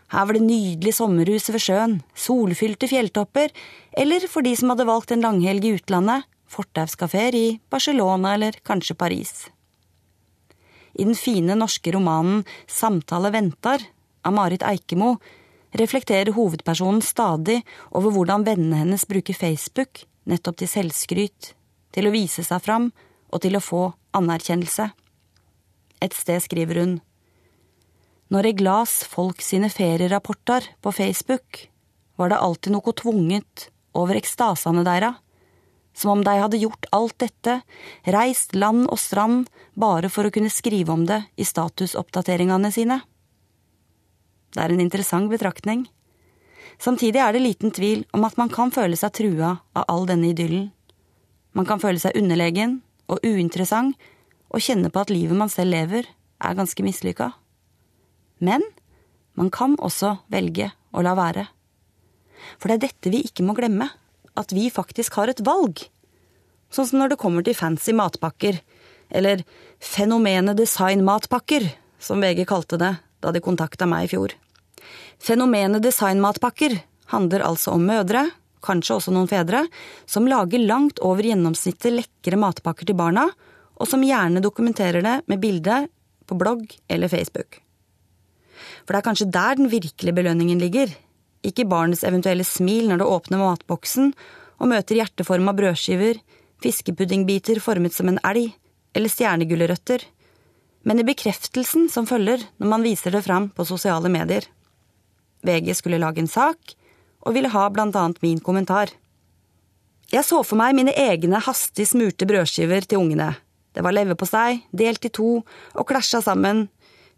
Her 0.09 0.25
var 0.25 0.33
det 0.33 0.45
nydelige 0.45 0.97
sommerhuset 0.97 1.53
ved 1.53 1.61
sjøen, 1.61 1.95
solfylte 2.17 2.89
fjelltopper, 2.89 3.51
eller 3.93 4.25
for 4.31 4.45
de 4.45 4.55
som 4.57 4.73
hadde 4.73 4.87
valgt 4.89 5.13
en 5.13 5.21
langhelg 5.25 5.65
i 5.65 5.75
utlandet, 5.77 6.25
fortauskafeer 6.49 7.35
i 7.37 7.47
Barcelona 7.69 8.33
eller 8.33 8.57
kanskje 8.65 8.97
Paris. 8.97 9.33
I 10.97 11.05
den 11.05 11.15
fine 11.15 11.53
norske 11.55 11.93
romanen 11.93 12.41
Samtale 12.67 13.29
ventar 13.31 13.85
av 14.25 14.33
Marit 14.33 14.65
Eikemo 14.65 15.13
reflekterer 15.77 16.33
hovedpersonen 16.33 17.03
stadig 17.05 17.59
over 17.93 18.15
hvordan 18.15 18.45
vennene 18.47 18.81
hennes 18.81 19.05
bruker 19.07 19.37
Facebook 19.37 20.01
nettopp 20.29 20.57
til 20.61 20.71
selvskryt, 20.71 21.53
til 21.93 22.09
å 22.09 22.13
vise 22.13 22.43
seg 22.45 22.65
fram 22.65 22.89
og 23.29 23.43
til 23.45 23.57
å 23.57 23.63
få 23.63 23.83
anerkjennelse. 24.17 24.89
Et 26.01 26.15
sted 26.15 26.41
skriver 26.41 26.81
hun 26.81 26.97
Når 28.29 28.45
jeg 28.45 28.61
las 28.61 28.91
folk 29.09 29.39
sine 29.41 29.71
ferierapporter 29.73 30.67
på 30.85 30.91
Facebook, 30.93 31.63
var 32.13 32.29
det 32.29 32.37
alltid 32.37 32.75
noe 32.75 32.93
tvunget 32.93 33.63
over 33.97 34.19
ekstasene 34.19 34.83
deira, 34.85 35.15
som 35.97 36.11
om 36.13 36.21
de 36.21 36.35
hadde 36.37 36.59
gjort 36.61 36.85
alt 36.93 37.15
dette, 37.23 37.55
reist 38.05 38.53
land 38.53 38.85
og 38.85 39.01
strand 39.01 39.49
bare 39.73 40.13
for 40.13 40.29
å 40.29 40.33
kunne 40.35 40.53
skrive 40.53 40.93
om 40.93 41.07
det 41.09 41.23
i 41.41 41.47
statusoppdateringene 41.47 42.69
sine. 42.71 42.99
Det 44.53 44.61
er 44.61 44.77
en 44.77 44.85
interessant 44.85 45.33
betraktning. 45.33 45.87
Samtidig 46.77 47.25
er 47.25 47.33
det 47.33 47.41
liten 47.47 47.73
tvil 47.73 48.05
om 48.13 48.29
at 48.29 48.37
man 48.37 48.53
kan 48.53 48.69
føle 48.69 48.97
seg 48.99 49.17
trua 49.17 49.55
av 49.73 49.89
all 49.89 50.05
denne 50.05 50.29
idyllen. 50.35 50.69
Man 51.57 51.65
kan 51.65 51.81
føle 51.81 51.97
seg 51.97 52.13
underlegen 52.13 52.83
og 53.09 53.25
uinteressant 53.25 53.97
og 54.53 54.61
kjenne 54.61 54.93
på 54.93 55.01
at 55.01 55.09
livet 55.09 55.37
man 55.37 55.49
selv 55.49 55.73
lever, 55.73 56.05
er 56.39 56.55
ganske 56.55 56.85
mislykka. 56.85 57.33
Men 58.39 58.63
man 59.39 59.51
kan 59.53 59.77
også 59.79 60.17
velge 60.31 60.71
å 60.91 61.03
la 61.05 61.15
være. 61.17 61.45
For 62.57 62.71
det 62.71 62.79
er 62.79 62.85
dette 62.87 63.13
vi 63.13 63.23
ikke 63.27 63.45
må 63.45 63.55
glemme, 63.57 63.89
at 64.39 64.53
vi 64.55 64.69
faktisk 64.71 65.19
har 65.19 65.31
et 65.31 65.43
valg. 65.45 65.83
Sånn 66.71 66.87
som 66.87 67.01
når 67.01 67.13
det 67.13 67.21
kommer 67.21 67.45
til 67.45 67.57
fancy 67.57 67.95
matpakker, 67.97 68.59
eller 69.09 69.43
fenomenet 69.81 70.57
designmatpakker, 70.59 71.65
som 71.99 72.21
VG 72.21 72.45
kalte 72.47 72.79
det 72.79 72.93
da 73.19 73.33
de 73.35 73.41
kontakta 73.43 73.87
meg 73.89 74.07
i 74.07 74.11
fjor. 74.13 74.35
Fenomenet 75.19 75.83
designmatpakker 75.83 76.77
handler 77.11 77.43
altså 77.43 77.73
om 77.75 77.87
mødre, 77.89 78.29
kanskje 78.63 78.99
også 78.99 79.13
noen 79.15 79.29
fedre, 79.31 79.65
som 80.05 80.27
lager 80.29 80.61
langt 80.63 81.01
over 81.03 81.25
gjennomsnittet 81.25 81.95
lekre 81.95 82.39
matpakker 82.39 82.87
til 82.87 82.99
barna, 82.99 83.27
og 83.79 83.87
som 83.87 84.03
gjerne 84.03 84.43
dokumenterer 84.43 85.03
det 85.03 85.15
med 85.31 85.41
bilde 85.41 85.85
på 86.27 86.37
blogg 86.37 86.67
eller 86.91 87.11
Facebook. 87.11 87.61
For 88.89 88.97
det 88.97 89.03
er 89.03 89.07
kanskje 89.11 89.29
der 89.29 89.59
den 89.59 89.69
virkelige 89.69 90.17
belønningen 90.17 90.57
ligger, 90.57 90.89
ikke 91.45 91.69
barnets 91.69 92.01
eventuelle 92.03 92.43
smil 92.43 92.89
når 92.89 93.03
det 93.03 93.11
åpner 93.13 93.43
matboksen 93.43 94.15
og 94.57 94.71
møter 94.73 94.97
hjerteforma 94.97 95.53
brødskiver, 95.55 96.17
fiskepuddingbiter 96.59 97.61
formet 97.61 97.93
som 97.93 98.09
en 98.09 98.17
elg, 98.25 98.49
eller 98.97 99.13
stjernegulrøtter 99.13 100.09
men 100.87 100.99
i 100.99 101.05
bekreftelsen 101.07 101.89
som 101.91 102.07
følger 102.07 102.43
når 102.57 102.71
man 102.71 102.85
viser 102.85 103.13
det 103.13 103.25
fram 103.25 103.49
på 103.53 103.65
sosiale 103.67 104.11
medier. 104.11 104.45
VG 105.45 105.75
skulle 105.77 105.99
lage 105.99 106.23
en 106.23 106.31
sak, 106.31 106.75
og 107.19 107.35
ville 107.35 107.51
ha 107.51 107.67
blant 107.71 107.95
annet 107.99 108.21
min 108.23 108.39
kommentar. 108.43 108.91
Jeg 110.09 110.25
så 110.25 110.41
for 110.43 110.57
meg 110.59 110.75
mine 110.77 110.95
egne 110.97 111.41
hastig 111.45 111.89
smurte 111.91 112.27
brødskiver 112.27 112.87
til 112.87 113.03
ungene. 113.03 113.33
Det 113.75 113.83
var 113.85 113.93
leverpostei, 113.93 114.63
delt 114.73 115.05
i 115.05 115.11
to 115.13 115.41
og 115.43 115.87
klasja 115.87 116.23
sammen, 116.25 116.67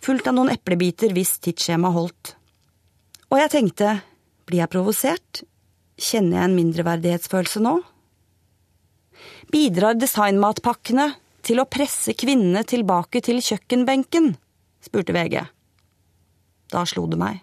fulgt 0.01 0.27
av 0.27 0.35
noen 0.37 0.51
eplebiter 0.53 1.13
hvis 1.15 1.37
tidsskjema 1.45 1.91
holdt. 1.93 2.35
Og 3.31 3.39
jeg 3.39 3.53
tenkte, 3.53 3.95
blir 4.49 4.63
jeg 4.63 4.73
provosert? 4.73 5.43
Kjenner 6.01 6.39
jeg 6.39 6.49
en 6.49 6.57
mindreverdighetsfølelse 6.57 7.61
nå? 7.63 7.77
Bidrar 9.51 9.97
designmatpakkene 9.99 11.11
til 11.45 11.61
å 11.61 11.67
presse 11.69 12.15
kvinnene 12.17 12.65
tilbake 12.67 13.21
til 13.23 13.41
kjøkkenbenken? 13.43 14.33
spurte 14.81 15.13
VG. 15.13 15.41
Da 16.71 16.85
slo 16.89 17.05
det 17.11 17.19
meg. 17.21 17.41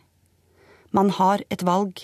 Man 0.90 1.12
har 1.14 1.44
et 1.52 1.62
valg. 1.66 2.00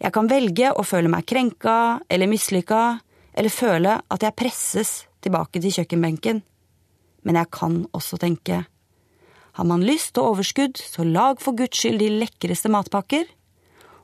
Jeg 0.00 0.12
kan 0.14 0.28
velge 0.30 0.70
å 0.72 0.84
føle 0.86 1.10
meg 1.12 1.26
krenka 1.28 2.00
eller 2.12 2.30
mislykka, 2.30 3.00
eller 3.36 3.52
føle 3.52 3.98
at 4.12 4.24
jeg 4.24 4.36
presses 4.38 4.92
tilbake 5.24 5.60
til 5.60 5.74
kjøkkenbenken. 5.80 6.40
Men 7.26 7.40
jeg 7.40 7.50
kan 7.52 7.82
også 7.96 8.20
tenke, 8.22 8.62
har 9.56 9.64
man 9.64 9.84
lyst 9.88 10.18
og 10.20 10.34
overskudd, 10.34 10.76
så 10.76 11.04
lag 11.04 11.40
for 11.40 11.56
guds 11.56 11.80
skyld 11.80 12.02
de 12.02 12.10
lekreste 12.12 12.68
matpakker. 12.72 13.24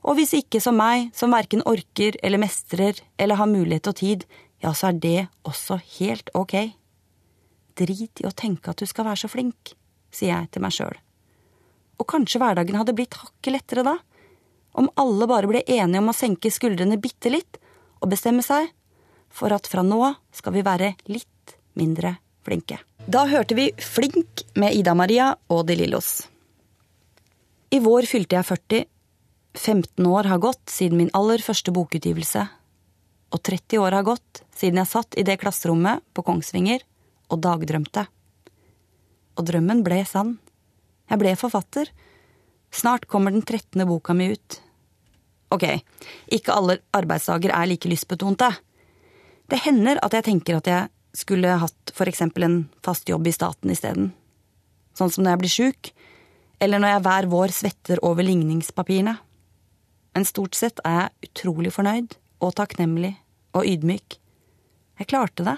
Og 0.02 0.16
hvis 0.16 0.32
ikke 0.38 0.62
som 0.64 0.78
meg, 0.80 1.10
som 1.14 1.34
verken 1.34 1.64
orker 1.68 2.16
eller 2.24 2.40
mestrer 2.40 2.96
eller 3.20 3.36
har 3.38 3.50
mulighet 3.50 3.90
og 3.90 3.98
tid, 4.00 4.24
ja, 4.64 4.72
så 4.72 4.88
er 4.88 4.98
det 5.02 5.18
også 5.44 5.76
helt 5.98 6.32
ok. 6.38 6.56
Drit 7.76 8.22
i 8.22 8.26
å 8.28 8.32
tenke 8.32 8.72
at 8.72 8.80
du 8.80 8.88
skal 8.88 9.10
være 9.10 9.22
så 9.24 9.30
flink, 9.30 9.74
sier 10.14 10.32
jeg 10.32 10.50
til 10.54 10.64
meg 10.64 10.74
sjøl. 10.74 10.96
Og 12.00 12.08
kanskje 12.08 12.40
hverdagen 12.40 12.80
hadde 12.80 12.96
blitt 12.96 13.20
hakket 13.20 13.52
lettere 13.52 13.84
da, 13.86 13.98
om 14.72 14.88
alle 14.96 15.28
bare 15.28 15.50
ble 15.50 15.60
enige 15.68 16.00
om 16.00 16.08
å 16.08 16.16
senke 16.16 16.50
skuldrene 16.50 16.96
bitte 16.96 17.28
litt 17.28 17.60
og 18.00 18.08
bestemme 18.14 18.40
seg 18.44 18.72
for 19.32 19.52
at 19.52 19.68
fra 19.68 19.84
nå 19.84 20.00
skal 20.32 20.56
vi 20.56 20.64
være 20.64 20.94
litt 21.12 21.58
mindre 21.76 22.16
flinke. 22.46 22.78
Da 23.06 23.26
hørte 23.30 23.56
vi 23.58 23.70
Flink 23.78 24.44
med 24.54 24.74
Ida 24.74 24.94
Maria 24.94 25.32
og 25.50 25.66
De 25.66 25.76
Lillos. 25.78 26.28
I 27.72 27.80
vår 27.82 28.06
fylte 28.08 28.36
jeg 28.38 28.48
40. 28.48 28.88
15 29.52 30.06
år 30.08 30.30
har 30.30 30.40
gått 30.40 30.70
siden 30.72 30.98
min 30.98 31.12
aller 31.16 31.42
første 31.44 31.72
bokutgivelse 31.76 32.46
og 33.32 33.40
30 33.40 33.80
år 33.80 33.96
har 33.96 34.06
gått 34.06 34.42
siden 34.56 34.80
jeg 34.82 34.90
satt 34.90 35.16
i 35.16 35.24
det 35.26 35.38
klasserommet 35.40 36.04
på 36.12 36.24
Kongsvinger 36.26 36.84
og 37.32 37.40
dagdrømte. 37.44 38.04
Og 39.40 39.46
drømmen 39.48 39.80
ble 39.84 40.02
sann. 40.08 40.36
Jeg 41.08 41.20
ble 41.20 41.32
forfatter. 41.40 41.88
Snart 42.72 43.08
kommer 43.08 43.32
den 43.32 43.44
trettende 43.48 43.88
boka 43.88 44.14
mi 44.16 44.30
ut. 44.34 44.58
Ok, 45.52 45.64
ikke 46.32 46.54
alle 46.56 46.78
arbeidsdager 46.96 47.52
er 47.52 47.68
like 47.68 47.88
lystbetonte. 47.88 48.48
Det 49.48 49.60
hender 49.64 50.00
at 50.04 50.14
jeg 50.16 50.28
tenker 50.28 50.60
at 50.60 50.68
jeg 50.68 50.92
skulle 51.16 51.58
hatt 51.60 51.92
eksempel 52.06 52.46
en 52.46 52.56
fast 52.84 53.08
jobb 53.08 53.28
i 53.28 53.34
staten 53.34 53.70
isteden. 53.70 54.12
Sånn 54.96 55.12
som 55.12 55.24
når 55.24 55.34
jeg 55.34 55.42
blir 55.42 55.52
sjuk, 55.52 55.92
eller 56.62 56.80
når 56.80 56.94
jeg 56.94 57.04
hver 57.06 57.28
vår 57.32 57.54
svetter 57.54 58.02
over 58.06 58.26
ligningspapirene. 58.26 59.16
Men 60.12 60.28
stort 60.28 60.56
sett 60.58 60.82
er 60.86 60.98
jeg 60.98 61.30
utrolig 61.30 61.72
fornøyd 61.74 62.16
og 62.42 62.54
takknemlig 62.58 63.14
og 63.56 63.66
ydmyk. 63.68 64.18
Jeg 65.00 65.08
klarte 65.10 65.46
det. 65.46 65.56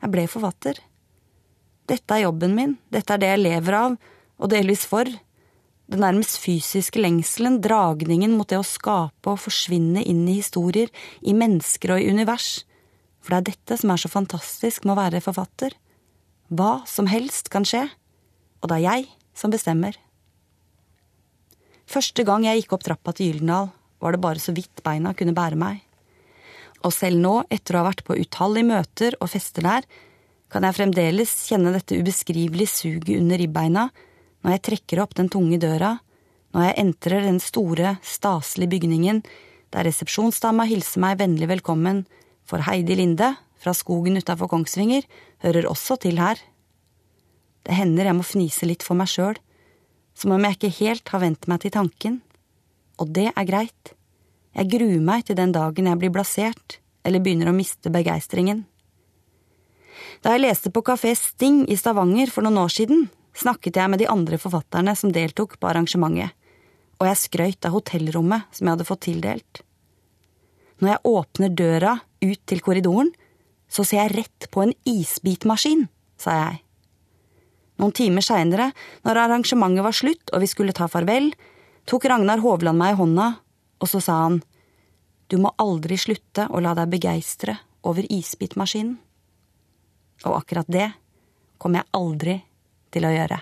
Jeg 0.00 0.12
ble 0.14 0.26
forfatter. 0.30 0.78
Dette 1.90 2.14
er 2.14 2.24
jobben 2.24 2.54
min, 2.54 2.76
dette 2.88 3.12
er 3.12 3.20
det 3.20 3.32
jeg 3.32 3.42
lever 3.42 3.76
av, 3.76 3.96
og 4.40 4.52
delvis 4.52 4.86
for. 4.88 5.08
Den 5.90 6.04
nærmest 6.04 6.38
fysiske 6.38 7.02
lengselen, 7.02 7.58
dragningen 7.60 8.36
mot 8.38 8.48
det 8.48 8.60
å 8.60 8.66
skape 8.66 9.32
og 9.32 9.40
forsvinne 9.42 10.04
inn 10.06 10.22
i 10.30 10.38
historier, 10.38 10.92
i 11.20 11.34
mennesker 11.34 11.96
og 11.96 12.04
i 12.04 12.12
univers. 12.14 12.60
For 13.20 13.32
det 13.32 13.38
er 13.40 13.48
dette 13.52 13.78
som 13.80 13.92
er 13.92 14.00
så 14.00 14.10
fantastisk 14.10 14.86
med 14.86 14.94
å 14.94 15.00
være 15.00 15.22
forfatter. 15.24 15.74
Hva 16.50 16.80
som 16.88 17.08
helst 17.10 17.50
kan 17.52 17.66
skje, 17.68 17.84
og 18.60 18.70
det 18.70 18.80
er 18.80 18.86
jeg 18.86 19.10
som 19.36 19.52
bestemmer. 19.52 19.96
Første 21.90 22.24
gang 22.26 22.44
jeg 22.46 22.62
gikk 22.62 22.74
opp 22.76 22.86
trappa 22.86 23.14
til 23.14 23.30
Gyldendal, 23.30 23.70
var 24.00 24.14
det 24.14 24.22
bare 24.22 24.42
så 24.42 24.54
vidt 24.56 24.82
beina 24.86 25.12
kunne 25.16 25.36
bære 25.36 25.58
meg. 25.60 25.80
Og 26.86 26.94
selv 26.96 27.20
nå, 27.20 27.34
etter 27.52 27.76
å 27.76 27.82
ha 27.82 27.90
vært 27.90 28.04
på 28.06 28.16
utallige 28.16 28.68
møter 28.70 29.16
og 29.20 29.32
fester 29.32 29.66
der, 29.66 29.88
kan 30.50 30.64
jeg 30.66 30.78
fremdeles 30.78 31.34
kjenne 31.46 31.74
dette 31.74 31.98
ubeskrivelige 31.98 32.72
suget 32.72 33.12
under 33.20 33.38
ribbeina 33.38 33.90
når 34.40 34.56
jeg 34.56 34.64
trekker 34.70 35.02
opp 35.02 35.12
den 35.18 35.28
tunge 35.30 35.60
døra, 35.62 35.98
når 36.54 36.66
jeg 36.66 36.78
entrer 36.82 37.26
den 37.26 37.38
store, 37.42 37.98
staselige 38.02 38.72
bygningen 38.72 39.20
der 39.70 39.86
resepsjonsdama 39.86 40.66
hilser 40.66 41.04
meg 41.04 41.20
vennlig 41.20 41.46
velkommen, 41.52 42.02
for 42.50 42.66
Heidi 42.66 42.96
Linde 42.98 43.34
fra 43.60 43.74
skogen 43.76 44.18
utafor 44.18 44.50
Kongsvinger 44.50 45.06
hører 45.44 45.68
også 45.70 45.98
til 46.02 46.18
her. 46.18 46.40
Det 47.66 47.76
hender 47.76 48.08
jeg 48.08 48.18
må 48.18 48.26
fnise 48.26 48.66
litt 48.66 48.84
for 48.86 48.98
meg 48.98 49.10
sjøl, 49.12 49.38
som 50.16 50.34
om 50.34 50.44
jeg 50.44 50.58
ikke 50.58 50.74
helt 50.80 51.12
har 51.12 51.22
vent 51.22 51.46
meg 51.50 51.62
til 51.62 51.74
tanken. 51.76 52.18
Og 53.00 53.12
det 53.14 53.30
er 53.30 53.48
greit. 53.48 53.94
Jeg 54.56 54.70
gruer 54.72 55.04
meg 55.04 55.28
til 55.28 55.38
den 55.38 55.54
dagen 55.54 55.86
jeg 55.86 56.00
blir 56.00 56.12
blasert 56.14 56.80
eller 57.06 57.22
begynner 57.22 57.52
å 57.52 57.56
miste 57.56 57.92
begeistringen. 57.92 58.64
Da 60.20 60.34
jeg 60.34 60.44
leste 60.44 60.72
på 60.72 60.82
kafé 60.84 61.14
Sting 61.16 61.62
i 61.70 61.78
Stavanger 61.80 62.32
for 62.32 62.44
noen 62.44 62.60
år 62.60 62.72
siden, 62.74 63.06
snakket 63.36 63.78
jeg 63.78 63.92
med 63.92 64.02
de 64.02 64.10
andre 64.10 64.40
forfatterne 64.40 64.96
som 64.98 65.12
deltok 65.14 65.56
på 65.60 65.70
arrangementet, 65.70 66.34
og 67.00 67.08
jeg 67.08 67.20
skrøyt 67.22 67.64
av 67.64 67.76
hotellrommet 67.78 68.50
som 68.52 68.66
jeg 68.66 68.74
hadde 68.74 68.88
fått 68.88 69.06
tildelt. 69.06 69.62
Når 70.80 70.94
jeg 70.94 71.04
åpner 71.12 71.52
døra 71.52 71.94
ut 72.24 72.40
til 72.48 72.62
korridoren, 72.64 73.12
så 73.70 73.84
ser 73.86 74.02
jeg 74.02 74.16
rett 74.16 74.48
på 74.50 74.64
en 74.64 74.74
isbitmaskin, 74.88 75.86
sa 76.18 76.36
jeg. 76.38 76.60
Noen 77.80 77.94
timer 77.96 78.24
seinere, 78.24 78.70
når 79.06 79.22
arrangementet 79.22 79.86
var 79.86 79.96
slutt 79.96 80.32
og 80.34 80.42
vi 80.42 80.48
skulle 80.50 80.74
ta 80.76 80.88
farvel, 80.90 81.30
tok 81.88 82.08
Ragnar 82.10 82.42
Hovland 82.44 82.80
meg 82.80 82.94
i 82.94 82.98
hånda, 82.98 83.28
og 83.80 83.88
så 83.88 84.02
sa 84.04 84.18
han, 84.26 84.40
du 85.30 85.38
må 85.40 85.52
aldri 85.62 85.96
slutte 86.00 86.48
å 86.50 86.60
la 86.60 86.74
deg 86.76 86.90
begeistre 86.92 87.54
over 87.86 88.04
isbitmaskinen. 88.10 88.98
Og 90.26 90.36
akkurat 90.36 90.68
det 90.68 90.90
kommer 91.60 91.80
jeg 91.80 91.92
aldri 91.96 92.36
til 92.92 93.06
å 93.06 93.14
gjøre. 93.14 93.40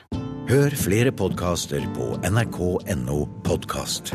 Hør 0.48 0.76
flere 0.80 1.12
podkaster 1.12 1.82
på 1.96 2.12
nrk.no 2.28 3.18
podkast. 3.44 4.14